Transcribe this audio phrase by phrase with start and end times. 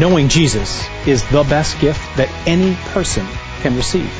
[0.00, 3.26] Knowing Jesus is the best gift that any person
[3.60, 4.10] can receive.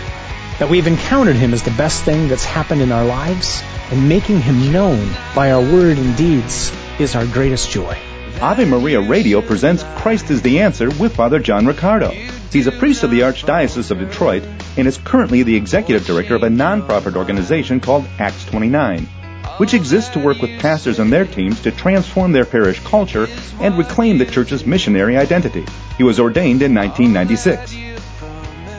[0.58, 4.42] That we've encountered Him is the best thing that's happened in our lives, and making
[4.42, 7.96] Him known by our word and deeds is our greatest joy.
[8.42, 12.10] Ave Maria Radio presents Christ is the Answer with Father John Riccardo.
[12.52, 14.42] He's a priest of the Archdiocese of Detroit
[14.76, 19.08] and is currently the executive director of a nonprofit organization called Acts 29,
[19.60, 23.28] which exists to work with pastors and their teams to transform their parish culture
[23.60, 25.66] and reclaim the church's missionary identity.
[25.98, 27.76] He was ordained in 1996.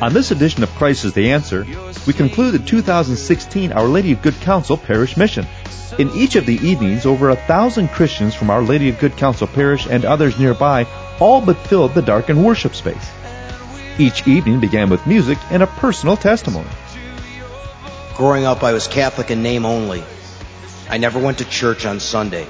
[0.01, 1.67] On this edition of Christ is the Answer,
[2.07, 5.45] we conclude the 2016 Our Lady of Good Counsel Parish Mission.
[5.99, 9.45] In each of the evenings, over a thousand Christians from Our Lady of Good Counsel
[9.45, 10.87] Parish and others nearby
[11.19, 13.11] all but filled the darkened worship space.
[13.99, 16.71] Each evening began with music and a personal testimony.
[18.15, 20.03] Growing up, I was Catholic in name only.
[20.91, 22.45] I never went to church on Sunday.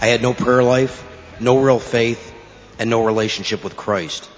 [0.00, 1.06] I had no prayer life,
[1.38, 2.34] no real faith,
[2.80, 4.28] and no relationship with Christ.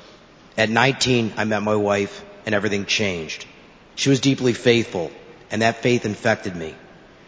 [0.59, 3.47] At 19, I met my wife, and everything changed.
[3.95, 5.11] She was deeply faithful,
[5.51, 6.75] and that faith infected me.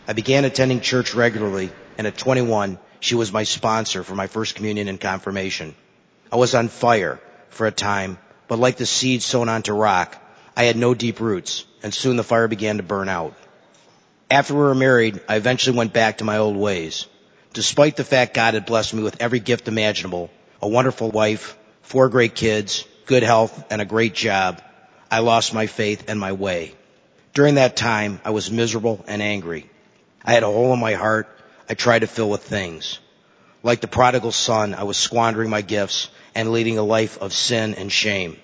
[0.06, 4.56] I began attending church regularly, and at 21, she was my sponsor for my first
[4.56, 5.74] communion and confirmation.
[6.30, 7.18] I was on fire
[7.48, 10.22] for a time, but like the seed sown onto rock,
[10.55, 13.34] I had no deep roots, and soon the fire began to burn out.
[14.34, 17.06] After we were married, I eventually went back to my old ways.
[17.52, 20.28] Despite the fact God had blessed me with every gift imaginable,
[20.60, 24.60] a wonderful wife, four great kids, good health, and a great job,
[25.08, 26.74] I lost my faith and my way.
[27.32, 29.70] During that time, I was miserable and angry.
[30.24, 31.28] I had a hole in my heart
[31.70, 32.98] I tried to fill with things.
[33.62, 37.74] Like the prodigal son, I was squandering my gifts and leading a life of sin
[37.77, 38.36] and shame.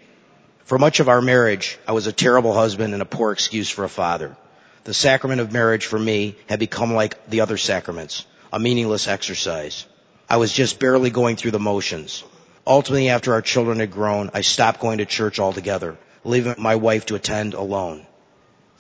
[0.67, 3.83] For much of our marriage, I was a terrible husband and a poor excuse for
[3.83, 4.37] a father.
[4.85, 9.87] The sacrament of marriage for me had become like the other sacraments, a meaningless exercise.
[10.29, 12.25] I was just barely going through the motions.
[12.67, 17.07] Ultimately, after our children had grown, I stopped going to church altogether, leaving my wife
[17.07, 18.07] to attend alone.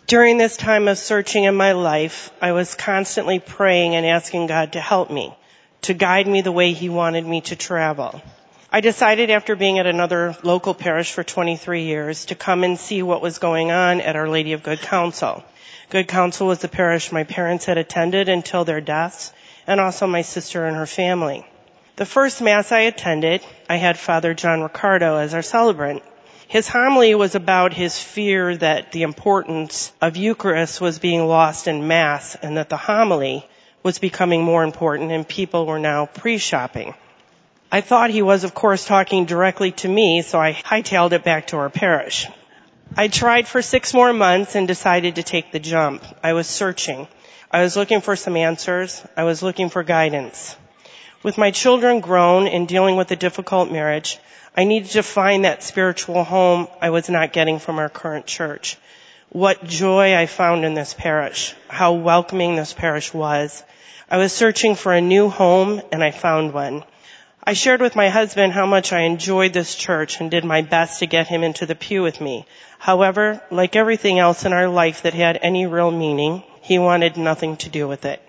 [0.07, 4.73] During this time of searching in my life, I was constantly praying and asking God
[4.73, 5.37] to help me,
[5.83, 8.23] to guide me the way He wanted me to travel.
[8.73, 13.03] I decided after being at another local parish for 23 years to come and see
[13.03, 15.45] what was going on at Our Lady of Good Counsel.
[15.91, 19.33] Good Counsel was the parish my parents had attended until their deaths,
[19.67, 21.45] and also my sister and her family.
[21.97, 26.05] The first Mass I attended, I had Father John Riccardo as our celebrant.
[26.47, 31.89] His homily was about his fear that the importance of Eucharist was being lost in
[31.89, 33.45] Mass and that the homily
[33.83, 36.95] was becoming more important and people were now pre-shopping.
[37.73, 41.49] I thought he was, of course, talking directly to me, so I hightailed it back
[41.49, 42.29] to our parish.
[42.97, 46.05] I tried for six more months and decided to take the jump.
[46.25, 47.07] I was searching.
[47.51, 49.03] I was looking for some answers.
[49.17, 50.57] I was looking for guidance.
[51.23, 54.19] With my children grown and dealing with a difficult marriage,
[54.57, 58.77] I needed to find that spiritual home I was not getting from our current church.
[59.29, 61.55] What joy I found in this parish.
[61.69, 63.63] How welcoming this parish was.
[64.11, 66.83] I was searching for a new home and I found one.
[67.43, 70.99] I shared with my husband how much I enjoyed this church and did my best
[70.99, 72.47] to get him into the pew with me.
[72.79, 77.57] However, like everything else in our life that had any real meaning, he wanted nothing
[77.59, 78.23] to do with it.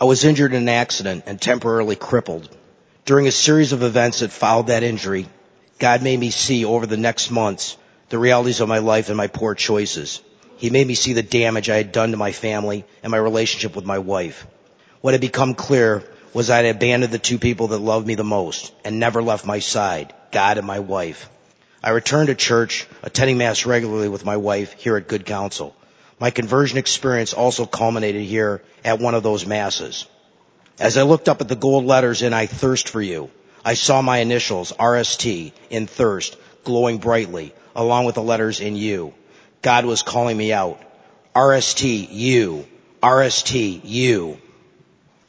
[0.00, 2.48] I was injured in an accident and temporarily crippled.
[3.04, 5.26] During a series of events that followed that injury,
[5.78, 7.76] God made me see over the next months
[8.08, 10.22] the realities of my life and my poor choices.
[10.56, 13.76] He made me see the damage I had done to my family and my relationship
[13.76, 14.46] with my wife.
[15.02, 18.24] What had become clear was I had abandoned the two people that loved me the
[18.24, 21.28] most and never left my side, God and my wife.
[21.82, 25.74] I returned to church, attending Mass regularly with my wife here at Good Counsel.
[26.18, 30.06] My conversion experience also culminated here at one of those Masses.
[30.78, 33.30] As I looked up at the gold letters in I thirst for you,
[33.64, 39.14] I saw my initials, RST, in thirst, glowing brightly, along with the letters in you.
[39.62, 40.80] God was calling me out.
[41.34, 42.66] RST, you.
[43.02, 44.38] RST, you.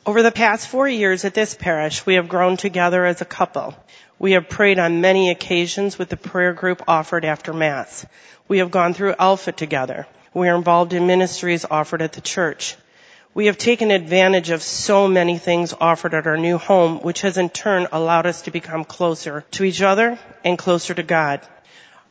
[0.03, 3.75] Over the past four years at this parish, we have grown together as a couple.
[4.17, 8.03] We have prayed on many occasions with the prayer group offered after Mass.
[8.47, 10.07] We have gone through Alpha together.
[10.33, 12.75] We are involved in ministries offered at the church.
[13.35, 17.37] We have taken advantage of so many things offered at our new home, which has
[17.37, 21.41] in turn allowed us to become closer to each other and closer to God.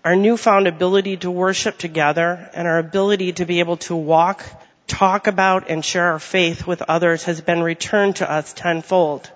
[0.05, 4.45] Our newfound ability to worship together and our ability to be able to walk
[4.91, 9.31] talk about and share our faith with others has been returned to us tenfold.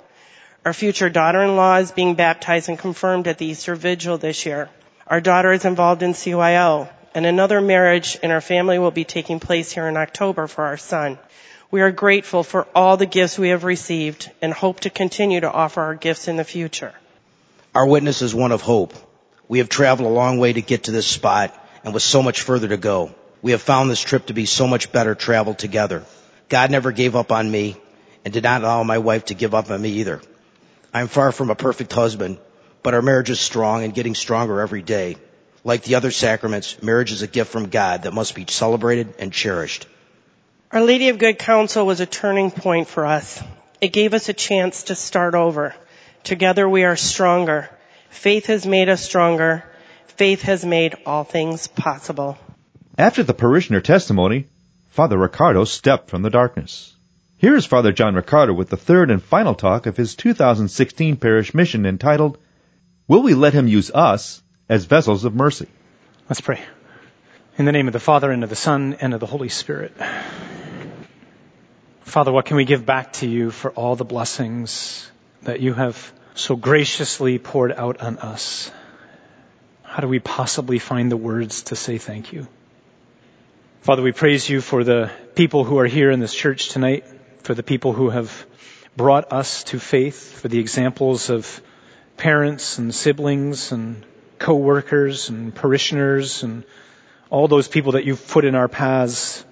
[0.65, 4.69] Our future daughter-in-law is being baptized and confirmed at the Easter Vigil this year.
[5.07, 9.39] Our daughter is involved in CYO, and another marriage in our family will be taking
[9.39, 11.19] place here in October for our son.
[11.71, 15.53] We are grateful for all the gifts we have received and hope to continue to
[15.53, 16.93] offer our gifts in the future.
[17.75, 18.95] Our witness is one of hope.
[19.47, 21.55] We have traveled a long way to get to this spot
[21.85, 23.15] and with so much further to go.
[23.45, 26.03] We have found this trip to be so much better traveled together.
[26.49, 27.77] God never gave up on me
[28.25, 30.23] and did not allow my wife to give up on me either.
[30.95, 32.39] I am far from a perfect husband,
[32.83, 35.19] but our marriage is strong and getting stronger every day.
[35.63, 39.31] Like the other sacraments, marriage is a gift from God that must be celebrated and
[39.31, 39.87] cherished.
[40.73, 43.43] Our Lady of Good Counsel was a turning point for us.
[43.79, 45.75] It gave us a chance to start over.
[46.23, 47.69] Together we are stronger.
[48.09, 49.65] Faith has made us stronger.
[50.07, 52.39] Faith has made all things possible.
[52.97, 54.47] After the parishioner testimony,
[54.91, 56.95] Father Riccardo stepped from the darkness.
[57.39, 61.55] Here is Father John Riccardo with the third and final talk of his 2016 parish
[61.55, 62.39] mission entitled,
[63.09, 65.67] Will We Let Him Use Us as Vessels of Mercy?
[66.29, 66.63] Let's pray.
[67.59, 69.93] In the name of the Father, and of the Son, and of the Holy Spirit.
[72.03, 75.11] Father, what can we give back to you for all the blessings
[75.43, 78.71] that you have so graciously poured out on us.
[79.83, 82.49] How do we possibly find the words to say thank you?
[83.85, 87.05] Father, we praise you for the people who are here in this church tonight,
[87.43, 88.47] for the people who have
[88.97, 91.61] brought us to faith, for the examples of
[92.17, 94.03] parents and siblings and
[94.39, 96.65] co-workers and parishioners and
[97.29, 99.45] all those people that you've put in our paths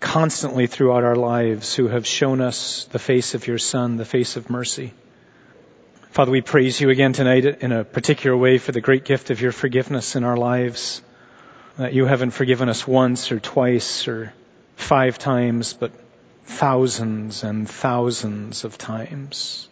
[0.00, 4.34] constantly throughout our lives who have shown us the face of your Son, the face
[4.34, 4.92] of mercy.
[6.10, 9.40] Father, we praise you again tonight in a particular way for the great gift of
[9.40, 11.00] your forgiveness in our lives.
[11.78, 14.32] That you haven't forgiven us once or twice or
[14.76, 15.92] five times, but
[16.44, 19.68] thousands and thousands of times.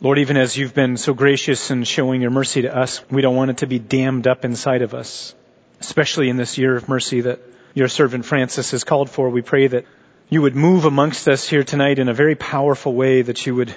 [0.00, 3.36] Lord, even as you've been so gracious in showing your mercy to us, we don't
[3.36, 5.34] want it to be dammed up inside of us,
[5.78, 7.40] especially in this year of mercy that
[7.74, 9.28] your servant Francis has called for.
[9.28, 9.84] We pray that
[10.30, 13.74] you would move amongst us here tonight in a very powerful way, that you would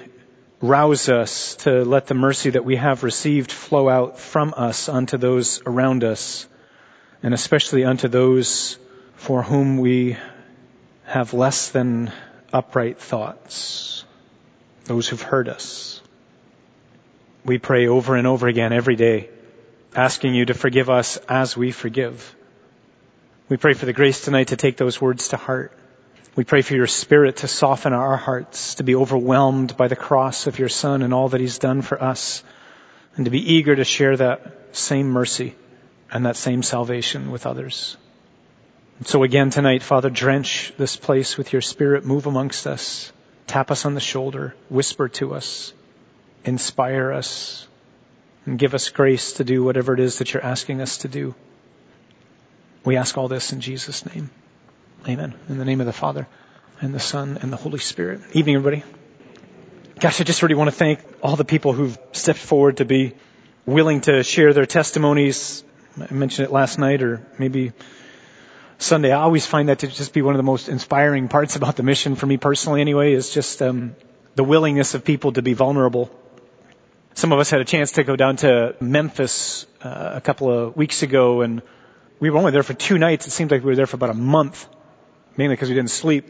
[0.63, 5.17] rouse us to let the mercy that we have received flow out from us unto
[5.17, 6.47] those around us,
[7.21, 8.77] and especially unto those
[9.17, 10.15] for whom we
[11.03, 12.13] have less than
[12.53, 14.05] upright thoughts,
[14.85, 16.01] those who've hurt us.
[17.43, 19.29] We pray over and over again every day,
[19.93, 22.33] asking you to forgive us as we forgive.
[23.49, 25.77] We pray for the grace tonight to take those words to heart.
[26.35, 30.47] We pray for your spirit to soften our hearts, to be overwhelmed by the cross
[30.47, 32.43] of your son and all that he's done for us,
[33.15, 35.55] and to be eager to share that same mercy
[36.11, 37.97] and that same salvation with others.
[38.97, 43.11] And so again tonight, Father, drench this place with your spirit, move amongst us,
[43.45, 45.71] tap us on the shoulder, whisper to us,
[46.45, 47.67] inspire us,
[48.47, 51.35] and give us grace to do whatever it is that you're asking us to do.
[52.83, 54.31] We ask all this in Jesus' name.
[55.05, 55.33] Amen.
[55.49, 56.29] In the name of the Father
[56.79, 58.21] and the Son and the Holy Spirit.
[58.31, 58.83] Evening, everybody.
[59.99, 63.13] Gosh, I just really want to thank all the people who've stepped forward to be
[63.65, 65.65] willing to share their testimonies.
[65.99, 67.73] I mentioned it last night or maybe
[68.77, 69.11] Sunday.
[69.11, 71.83] I always find that to just be one of the most inspiring parts about the
[71.83, 73.97] mission for me personally anyway is just um,
[74.35, 76.17] the willingness of people to be vulnerable.
[77.13, 80.77] Some of us had a chance to go down to Memphis uh, a couple of
[80.77, 81.61] weeks ago and
[82.21, 83.27] we were only there for two nights.
[83.27, 84.65] It seemed like we were there for about a month,
[85.37, 86.29] mainly because we didn't sleep.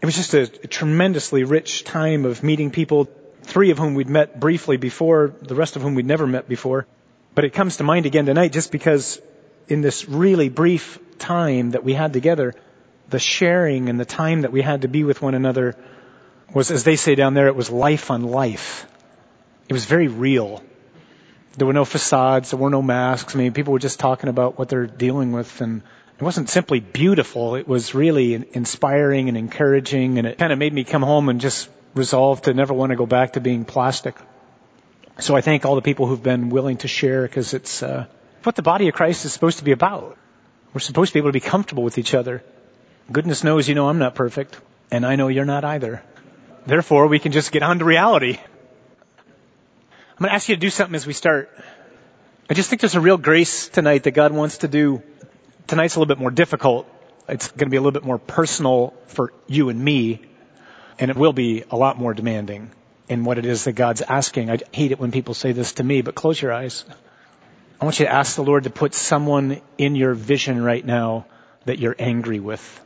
[0.00, 3.08] It was just a, tremendously rich time of meeting people,
[3.42, 6.86] three of whom we'd met briefly before, the rest of whom we'd never met before.
[7.34, 9.20] But it comes to mind again tonight just because
[9.68, 12.54] in this really brief time that we had together,
[13.08, 15.76] the sharing and the time that we had to be with one another
[16.52, 18.86] was, as they say down there, it was life on life.
[19.68, 20.62] It was very real.
[21.56, 22.50] There were no facades.
[22.50, 23.34] There were no masks.
[23.34, 25.82] I mean, people were just talking about what they're dealing with and
[26.18, 27.54] it wasn't simply beautiful.
[27.54, 31.40] It was really inspiring and encouraging and it kind of made me come home and
[31.40, 34.16] just resolve to never want to go back to being plastic.
[35.20, 38.06] So I thank all the people who've been willing to share because it's uh,
[38.42, 40.16] what the body of Christ is supposed to be about.
[40.72, 42.42] We're supposed to be able to be comfortable with each other.
[43.10, 44.58] Goodness knows, you know, I'm not perfect,
[44.90, 46.02] and I know you're not either.
[46.66, 48.36] Therefore, we can just get on to reality.
[48.36, 51.50] I'm going to ask you to do something as we start.
[52.50, 55.02] I just think there's a real grace tonight that God wants to do.
[55.68, 56.88] Tonight's a little bit more difficult.
[57.28, 60.20] It's going to be a little bit more personal for you and me,
[60.98, 62.72] and it will be a lot more demanding
[63.08, 64.50] in what it is that God's asking.
[64.50, 66.84] I hate it when people say this to me, but close your eyes.
[67.80, 71.26] I want you to ask the Lord to put someone in your vision right now
[71.64, 72.80] that you're angry with,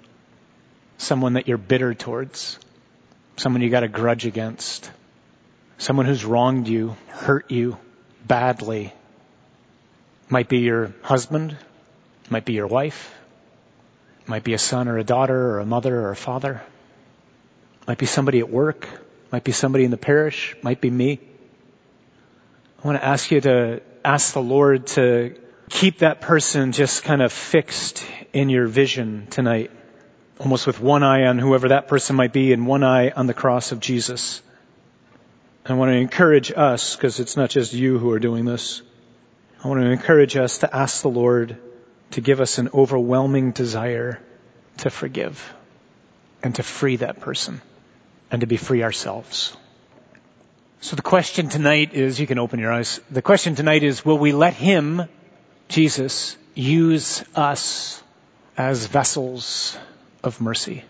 [0.98, 2.58] someone that you're bitter towards,
[3.36, 4.90] someone you got a grudge against
[5.82, 7.76] someone who's wronged you, hurt you
[8.24, 8.92] badly.
[10.28, 11.56] Might be your husband,
[12.32, 13.14] might be your wife,
[14.26, 16.62] might be a son or a daughter or a mother or a father,
[17.86, 18.88] might be somebody at work,
[19.30, 21.20] might be somebody in the parish, might be me.
[22.82, 25.38] I want to ask you to ask the Lord to
[25.70, 29.70] keep that person just kind of fixed in your vision tonight,
[30.40, 33.34] almost with one eye on whoever that person might be and one eye on the
[33.34, 34.42] cross of Jesus.
[35.64, 38.82] I want to encourage us, because it's not just you who are doing this.
[39.62, 41.56] I want to encourage us to ask the Lord
[42.12, 44.20] to give us an overwhelming desire
[44.78, 45.52] to forgive
[46.42, 47.60] and to free that person
[48.30, 49.56] and to be free ourselves.
[50.80, 53.00] So the question tonight is, you can open your eyes.
[53.10, 55.02] The question tonight is, will we let Him,
[55.68, 58.02] Jesus, use us
[58.56, 59.78] as vessels
[60.24, 60.84] of mercy?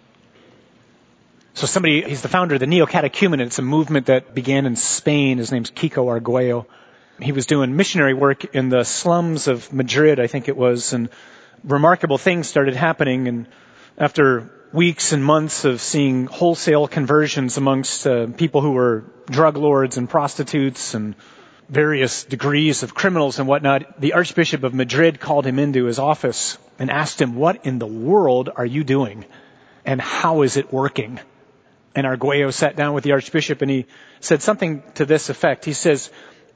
[1.54, 3.40] So somebody, he's the founder of the Neo-Catechumen.
[3.40, 5.36] It's a movement that began in Spain.
[5.36, 6.66] His name's Kiko Arguello.
[7.20, 11.08] He was doing missionary work in the slums of Madrid, I think it was, and
[11.62, 13.28] remarkable things started happening.
[13.28, 13.46] And
[13.98, 19.98] after weeks and months of seeing wholesale conversions amongst uh, people who were drug lords
[19.98, 21.14] and prostitutes and
[21.68, 26.58] various degrees of criminals and whatnot, the Archbishop of Madrid called him into his office
[26.78, 29.24] and asked him, what in the world are you doing?
[29.84, 31.20] And how is it working?
[31.94, 33.86] And Arguello sat down with the Archbishop and he
[34.20, 35.64] said something to this effect.
[35.64, 36.10] He says,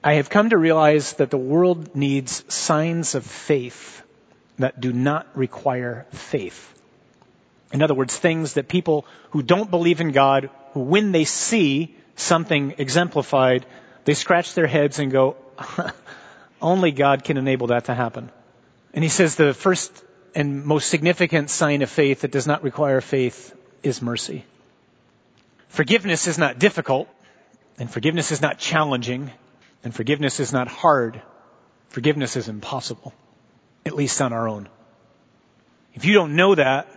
[0.06, 4.04] I have come to realize that the world needs signs of faith
[4.56, 6.72] that do not require faith.
[7.72, 12.76] In other words, things that people who don't believe in God, when they see something
[12.78, 13.66] exemplified,
[14.04, 15.34] they scratch their heads and go,
[16.62, 18.30] only God can enable that to happen.
[18.94, 19.90] And he says the first
[20.36, 24.44] and most significant sign of faith that does not require faith is mercy.
[25.66, 27.08] Forgiveness is not difficult,
[27.76, 29.32] and forgiveness is not challenging,
[29.84, 31.20] and forgiveness is not hard.
[31.88, 33.14] Forgiveness is impossible,
[33.84, 34.68] at least on our own.
[35.94, 36.88] If you don't know that,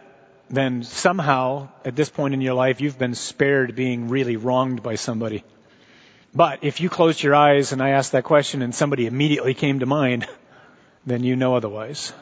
[0.50, 4.95] then somehow at this point in your life you've been spared being really wronged by
[4.95, 5.43] somebody.
[6.33, 9.79] But if you closed your eyes and I asked that question and somebody immediately came
[9.79, 10.27] to mind,
[11.05, 12.13] then you know otherwise.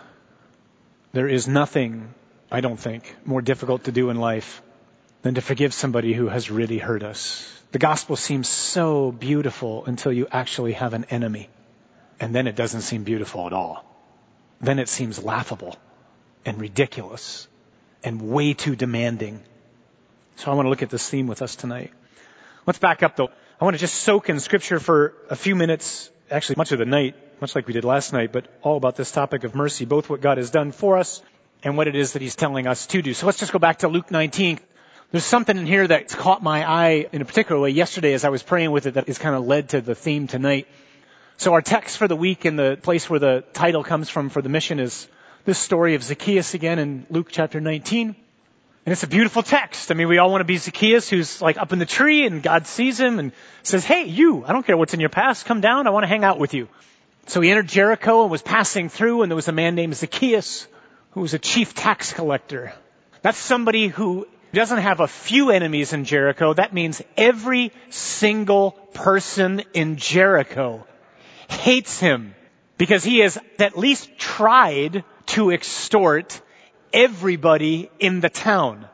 [1.14, 2.14] There is nothing,
[2.52, 4.62] I don't think, more difficult to do in life
[5.24, 7.57] than to forgive somebody who has really hurt us.
[7.72, 11.50] The gospel seems so beautiful until you actually have an enemy.
[12.20, 13.86] And then it doesn't seem beautiful at all.
[14.62, 15.76] Then it seems laughable
[16.46, 17.48] and ridiculous
[18.04, 19.42] and way too demanding.
[20.38, 21.92] So I want to look at this theme with us tonight.
[22.66, 23.30] Let's back up though.
[23.60, 26.86] I want to just soak in scripture for a few minutes, actually much of the
[26.86, 30.10] night, much like we did last night, but all about this topic of mercy, both
[30.10, 31.22] what God has done for us
[31.64, 33.14] and what it is that He's telling us to do.
[33.14, 34.60] So let's just go back to Luke 19.
[35.10, 38.30] There's something in here that's caught my eye in a particular way yesterday as I
[38.30, 40.68] was praying with it that has kind of led to the theme tonight.
[41.38, 44.42] So our text for the week and the place where the title comes from for
[44.42, 45.08] the mission is
[45.46, 48.08] this story of Zacchaeus again in Luke chapter 19.
[48.08, 49.92] And it's a beautiful text.
[49.92, 52.44] I mean, we all want to be Zacchaeus who's like up in the tree and
[52.44, 53.32] God sees him and
[53.64, 55.46] says, Hey, you, I don't care what's in your past.
[55.46, 55.88] Come down.
[55.88, 56.68] I want to hang out with you.
[57.28, 60.68] So he entered Jericho and was passing through and there was a man named Zacchaeus
[61.12, 62.74] who was a chief tax collector.
[63.22, 66.54] That's somebody who doesn't have a few enemies in Jericho.
[66.54, 70.86] That means every single person in Jericho
[71.50, 72.34] hates him
[72.78, 76.42] because he has at least tried to extort
[76.94, 78.88] everybody in the town.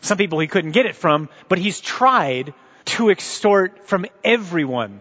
[0.00, 2.54] Some people he couldn't get it from, but he's tried
[2.86, 5.00] to extort from everyone.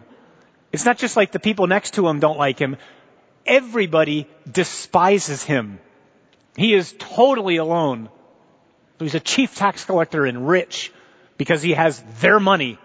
[0.72, 2.78] It's not just like the people next to him don't like him.
[3.46, 5.80] Everybody despises him.
[6.58, 8.10] He is totally alone.
[9.00, 10.92] He's a chief tax collector and rich
[11.38, 12.80] because he has their money.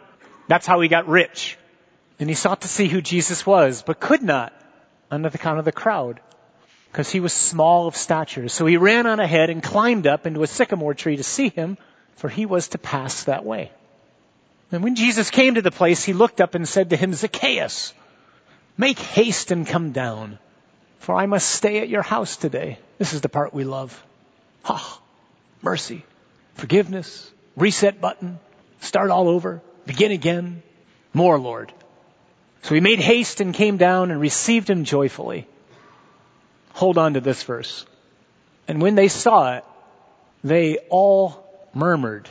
[0.48, 1.58] That's how he got rich.
[2.20, 4.52] And he sought to see who Jesus was, but could not
[5.10, 6.20] under the count of the crowd
[6.90, 8.48] because he was small of stature.
[8.48, 11.78] So he ran on ahead and climbed up into a sycamore tree to see him,
[12.16, 13.72] for he was to pass that way.
[14.70, 17.94] And when Jesus came to the place, he looked up and said to him, Zacchaeus,
[18.76, 20.38] make haste and come down,
[20.98, 22.78] for I must stay at your house today.
[22.98, 24.02] This is the part we love.
[24.64, 25.00] Ha,
[25.62, 26.04] mercy,
[26.54, 28.38] forgiveness, reset button,
[28.80, 30.62] start all over, begin again,
[31.14, 31.72] more Lord.
[32.62, 35.46] So he made haste and came down and received him joyfully.
[36.74, 37.84] Hold on to this verse.
[38.68, 39.64] And when they saw it,
[40.44, 42.28] they all murmured.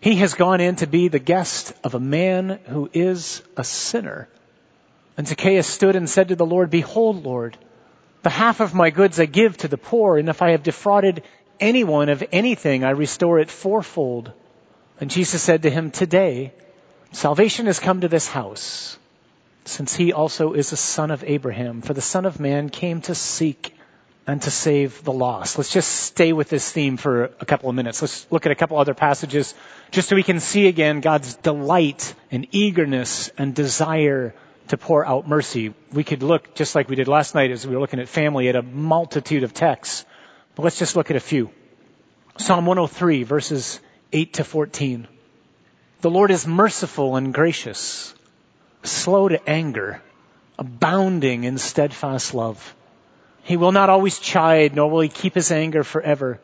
[0.00, 4.28] He has gone in to be the guest of a man who is a sinner.
[5.16, 7.56] And Zacchaeus stood and said to the Lord, Behold, Lord,
[8.22, 11.22] the half of my goods I give to the poor, and if I have defrauded
[11.62, 14.32] anyone of anything, I restore it fourfold.
[15.00, 16.52] And Jesus said to him, Today,
[17.12, 18.98] salvation has come to this house
[19.64, 21.82] since he also is a son of Abraham.
[21.82, 23.74] For the Son of Man came to seek
[24.26, 25.58] and to save the lost.
[25.58, 28.02] Let's just stay with this theme for a couple of minutes.
[28.02, 29.54] Let's look at a couple other passages
[29.90, 34.34] just so we can see again God's delight and eagerness and desire
[34.68, 35.74] to pour out mercy.
[35.92, 38.48] We could look, just like we did last night as we were looking at family,
[38.48, 40.04] at a multitude of texts.
[40.54, 41.50] But let's just look at a few.
[42.36, 43.80] Psalm 103 verses
[44.12, 45.08] 8 to 14.
[46.02, 48.14] The Lord is merciful and gracious,
[48.82, 50.02] slow to anger,
[50.58, 52.74] abounding in steadfast love.
[53.44, 56.40] He will not always chide, nor will he keep his anger forever.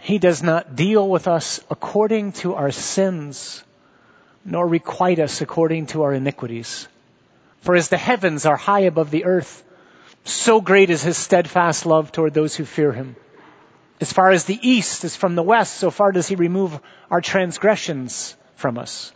[0.00, 3.62] He does not deal with us according to our sins,
[4.44, 6.88] nor requite us according to our iniquities.
[7.60, 9.62] For as the heavens are high above the earth,
[10.24, 13.14] so great is his steadfast love toward those who fear him.
[14.00, 16.78] As far as the east is from the west, so far does he remove
[17.10, 19.12] our transgressions from us.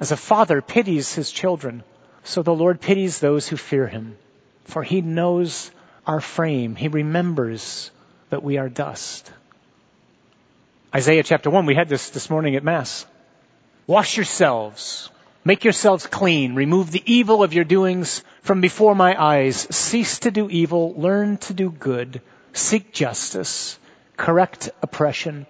[0.00, 1.82] As a father pities his children,
[2.22, 4.16] so the Lord pities those who fear him.
[4.64, 5.70] For he knows
[6.06, 6.76] our frame.
[6.76, 7.90] He remembers
[8.30, 9.30] that we are dust.
[10.94, 13.06] Isaiah chapter 1, we had this this morning at Mass.
[13.86, 15.10] Wash yourselves.
[15.44, 16.54] Make yourselves clean.
[16.54, 19.66] Remove the evil of your doings from before my eyes.
[19.74, 20.94] Cease to do evil.
[20.96, 22.20] Learn to do good.
[22.52, 23.78] Seek justice.
[24.16, 25.46] Correct oppression.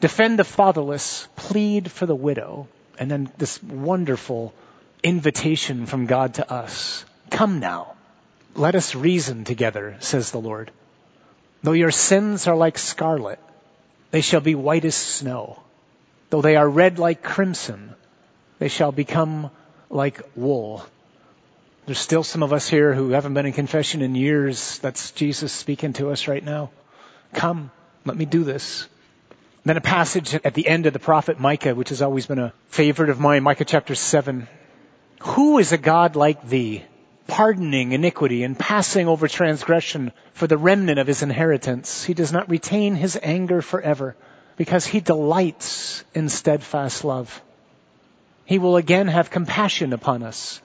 [0.00, 1.28] Defend the fatherless.
[1.36, 2.68] Plead for the widow.
[2.98, 4.52] And then this wonderful
[5.02, 7.04] invitation from God to us.
[7.30, 7.94] Come now.
[8.54, 10.70] Let us reason together, says the Lord.
[11.62, 13.38] Though your sins are like scarlet,
[14.10, 15.62] they shall be white as snow.
[16.30, 17.94] Though they are red like crimson,
[18.58, 19.50] they shall become
[19.88, 20.84] like wool.
[21.86, 24.78] There's still some of us here who haven't been in confession in years.
[24.78, 26.70] That's Jesus speaking to us right now.
[27.32, 27.70] Come,
[28.04, 28.86] let me do this.
[29.64, 32.52] Then a passage at the end of the prophet Micah, which has always been a
[32.68, 34.48] favorite of mine, Micah chapter 7.
[35.20, 36.82] Who is a God like thee,
[37.26, 42.04] pardoning iniquity and passing over transgression for the remnant of his inheritance?
[42.04, 44.16] He does not retain his anger forever
[44.56, 47.42] because he delights in steadfast love.
[48.44, 50.60] He will again have compassion upon us.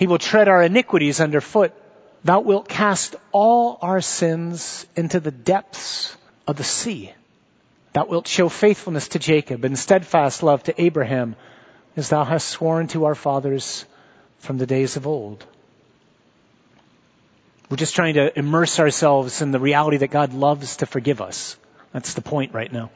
[0.00, 1.74] He will tread our iniquities underfoot.
[2.24, 7.12] Thou wilt cast all our sins into the depths of the sea.
[7.92, 11.36] Thou wilt show faithfulness to Jacob and steadfast love to Abraham,
[11.96, 13.84] as thou hast sworn to our fathers
[14.38, 15.44] from the days of old.
[17.68, 21.58] We're just trying to immerse ourselves in the reality that God loves to forgive us.
[21.92, 22.90] That's the point right now.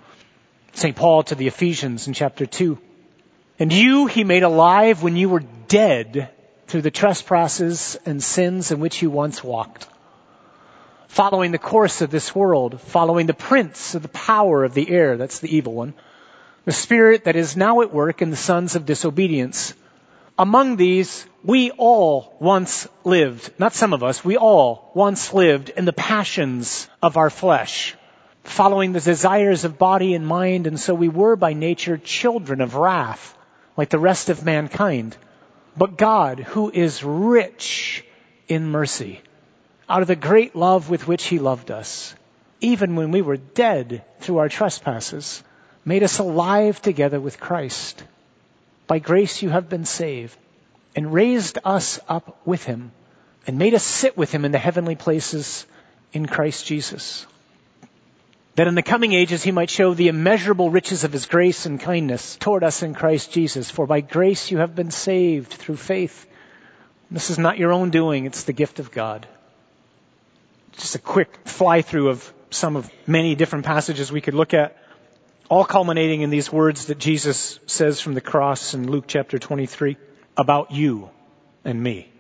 [0.73, 0.97] St.
[0.97, 2.79] Paul to the Ephesians in chapter 2.
[3.59, 6.31] And you he made alive when you were dead
[6.67, 9.87] through the trespasses and sins in which you once walked.
[11.09, 15.17] Following the course of this world, following the prince of the power of the air,
[15.17, 15.95] that's the evil one,
[16.65, 19.75] the spirit that is now at work in the sons of disobedience.
[20.39, 25.85] Among these, we all once lived, not some of us, we all once lived in
[25.85, 27.95] the passions of our flesh,
[28.43, 32.75] following the desires of body and mind, and so we were by nature children of
[32.75, 33.37] wrath
[33.77, 35.17] like the rest of mankind.
[35.77, 38.05] But God, who is rich
[38.49, 39.21] in mercy,
[39.89, 42.15] out of the great love with which He loved us,
[42.61, 45.43] even when we were dead through our trespasses,
[45.85, 48.03] made us alive together with Christ.
[48.87, 50.37] By grace you have been saved,
[50.95, 52.93] and raised us up with Him,
[53.47, 55.67] and made us sit with Him in the heavenly places
[56.13, 57.27] in Christ Jesus
[58.57, 61.81] that in the coming ages he might show the immeasurable riches of his grace and
[61.81, 63.71] kindness toward us in Christ Jesus.
[63.71, 66.27] For by grace you have been saved through faith.
[67.11, 69.27] This is not your own doing, it's the gift of God.
[70.73, 74.77] Just a quick fly through of some of many different passages we could look at,
[75.49, 79.97] all culminating in these words that Jesus says from the cross in Luke chapter 23
[80.37, 81.11] about you
[81.65, 82.11] and me.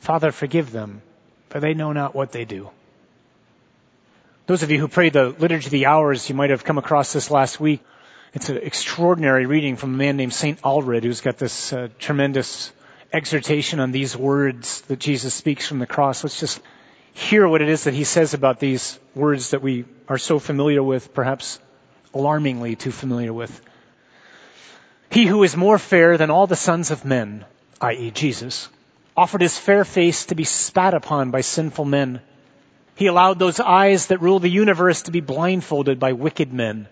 [0.00, 1.02] Father, forgive them,
[1.50, 2.70] for they know not what they do.
[4.46, 7.14] Those of you who prayed the Liturgy of the Hours, you might have come across
[7.14, 7.80] this last week.
[8.34, 10.60] It's an extraordinary reading from a man named St.
[10.60, 12.70] Aelred who's got this uh, tremendous
[13.10, 16.22] exhortation on these words that Jesus speaks from the cross.
[16.22, 16.60] Let's just
[17.14, 20.82] hear what it is that he says about these words that we are so familiar
[20.82, 21.58] with, perhaps
[22.12, 23.62] alarmingly too familiar with.
[25.08, 27.46] He who is more fair than all the sons of men,
[27.80, 28.10] i.e.
[28.10, 28.68] Jesus,
[29.16, 32.20] offered his fair face to be spat upon by sinful men
[32.96, 36.86] he allowed those eyes that rule the universe to be blindfolded by wicked men.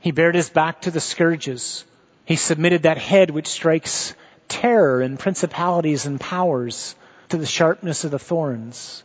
[0.00, 1.84] He bared his back to the scourges.
[2.24, 4.14] He submitted that head which strikes
[4.48, 6.94] terror and principalities and powers
[7.30, 9.02] to the sharpness of the thorns.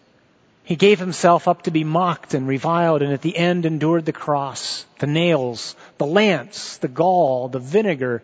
[0.63, 4.13] He gave himself up to be mocked and reviled and at the end endured the
[4.13, 8.21] cross, the nails, the lance, the gall, the vinegar,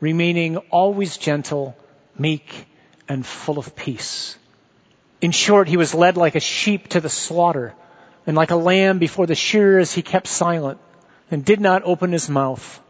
[0.00, 1.76] remaining always gentle,
[2.18, 2.66] meek,
[3.08, 4.36] and full of peace.
[5.20, 7.74] In short, he was led like a sheep to the slaughter,
[8.26, 10.78] and like a lamb before the shearers, he kept silent
[11.30, 12.80] and did not open his mouth.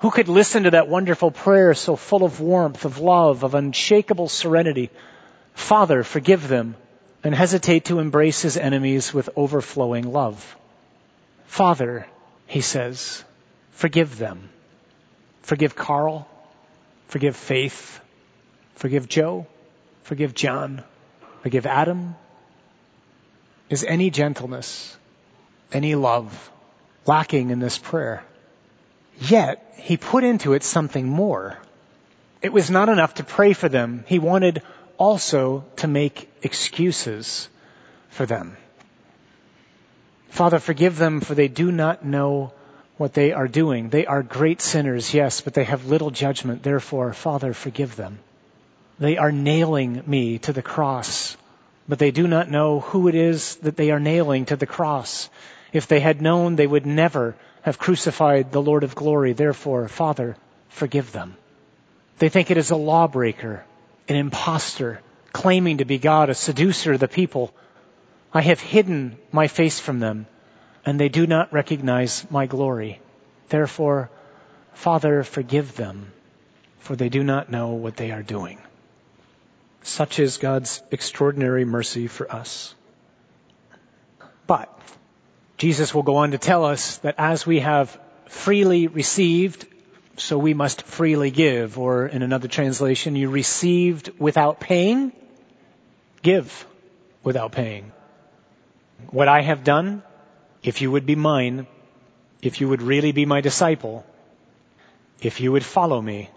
[0.00, 4.28] Who could listen to that wonderful prayer so full of warmth, of love, of unshakable
[4.28, 4.90] serenity?
[5.54, 6.74] Father, forgive them,
[7.22, 10.56] and hesitate to embrace his enemies with overflowing love.
[11.46, 12.06] Father,
[12.46, 13.22] he says,
[13.72, 14.48] forgive them.
[15.42, 16.26] Forgive Carl.
[17.08, 18.00] Forgive Faith.
[18.76, 19.46] Forgive Joe.
[20.02, 20.82] Forgive John.
[21.42, 22.14] Forgive Adam.
[23.68, 24.96] Is any gentleness,
[25.72, 26.50] any love
[27.06, 28.22] lacking in this prayer?
[29.18, 31.58] Yet, he put into it something more.
[32.42, 34.04] It was not enough to pray for them.
[34.06, 34.62] He wanted
[34.98, 37.48] also to make excuses
[38.10, 38.56] for them.
[40.28, 42.52] Father, forgive them for they do not know
[42.96, 43.88] what they are doing.
[43.88, 46.62] They are great sinners, yes, but they have little judgment.
[46.62, 48.18] Therefore, Father, forgive them.
[48.98, 51.36] They are nailing me to the cross,
[51.88, 55.28] but they do not know who it is that they are nailing to the cross.
[55.72, 59.32] If they had known, they would never have crucified the Lord of glory.
[59.32, 60.36] Therefore, Father,
[60.68, 61.36] forgive them.
[62.18, 63.64] They think it is a lawbreaker,
[64.08, 65.00] an impostor,
[65.32, 67.54] claiming to be God, a seducer of the people.
[68.32, 70.26] I have hidden my face from them
[70.84, 73.00] and they do not recognize my glory.
[73.48, 74.10] Therefore,
[74.74, 76.12] Father, forgive them,
[76.80, 78.58] for they do not know what they are doing.
[79.82, 82.74] Such is God's extraordinary mercy for us.
[84.46, 84.68] But
[85.58, 89.66] Jesus will go on to tell us that as we have freely received,
[90.16, 91.78] so we must freely give.
[91.78, 95.12] Or in another translation, you received without paying,
[96.22, 96.66] give
[97.22, 97.92] without paying.
[99.10, 100.02] What I have done,
[100.62, 101.66] if you would be mine,
[102.40, 104.04] if you would really be my disciple,
[105.20, 106.30] if you would follow me,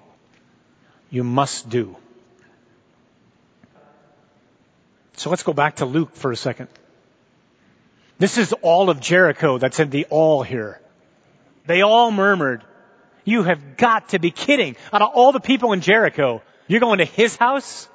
[1.09, 1.95] you must do.
[5.25, 6.67] So let's go back to Luke for a second.
[8.19, 10.79] This is all of Jericho that's in the all here.
[11.65, 12.63] They all murmured,
[13.23, 14.75] you have got to be kidding.
[14.93, 17.89] Out of all the people in Jericho, you're going to his house?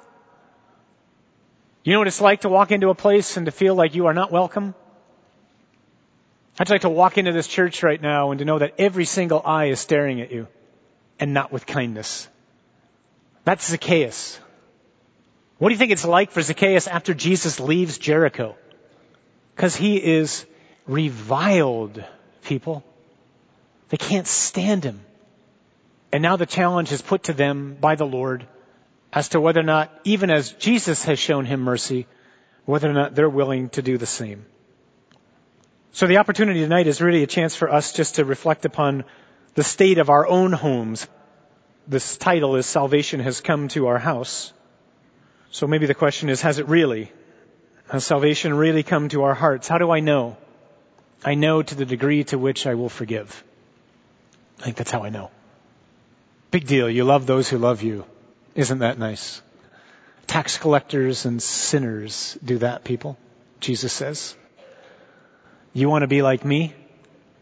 [1.85, 4.07] You know what it's like to walk into a place and to feel like you
[4.07, 4.75] are not welcome?
[6.59, 9.41] I'd like to walk into this church right now and to know that every single
[9.45, 10.49] eye is staring at you
[11.17, 12.27] and not with kindness.
[13.45, 14.37] That's Zacchaeus.
[15.61, 18.55] What do you think it's like for Zacchaeus after Jesus leaves Jericho?
[19.55, 20.43] Because he is
[20.87, 22.03] reviled,
[22.41, 22.83] people.
[23.89, 25.01] They can't stand him.
[26.11, 28.47] And now the challenge is put to them by the Lord
[29.13, 32.07] as to whether or not, even as Jesus has shown him mercy,
[32.65, 34.47] whether or not they're willing to do the same.
[35.91, 39.03] So the opportunity tonight is really a chance for us just to reflect upon
[39.53, 41.07] the state of our own homes.
[41.87, 44.53] This title is Salvation Has Come to Our House.
[45.51, 47.11] So maybe the question is, has it really?
[47.89, 49.67] Has salvation really come to our hearts?
[49.67, 50.37] How do I know?
[51.23, 53.43] I know to the degree to which I will forgive.
[54.59, 55.29] I think that's how I know.
[56.51, 56.89] Big deal.
[56.89, 58.05] You love those who love you.
[58.55, 59.41] Isn't that nice?
[60.25, 63.17] Tax collectors and sinners do that, people.
[63.59, 64.35] Jesus says.
[65.73, 66.73] You want to be like me?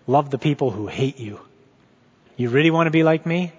[0.07, 1.39] Love the people who hate you.
[2.37, 3.53] You really want to be like me?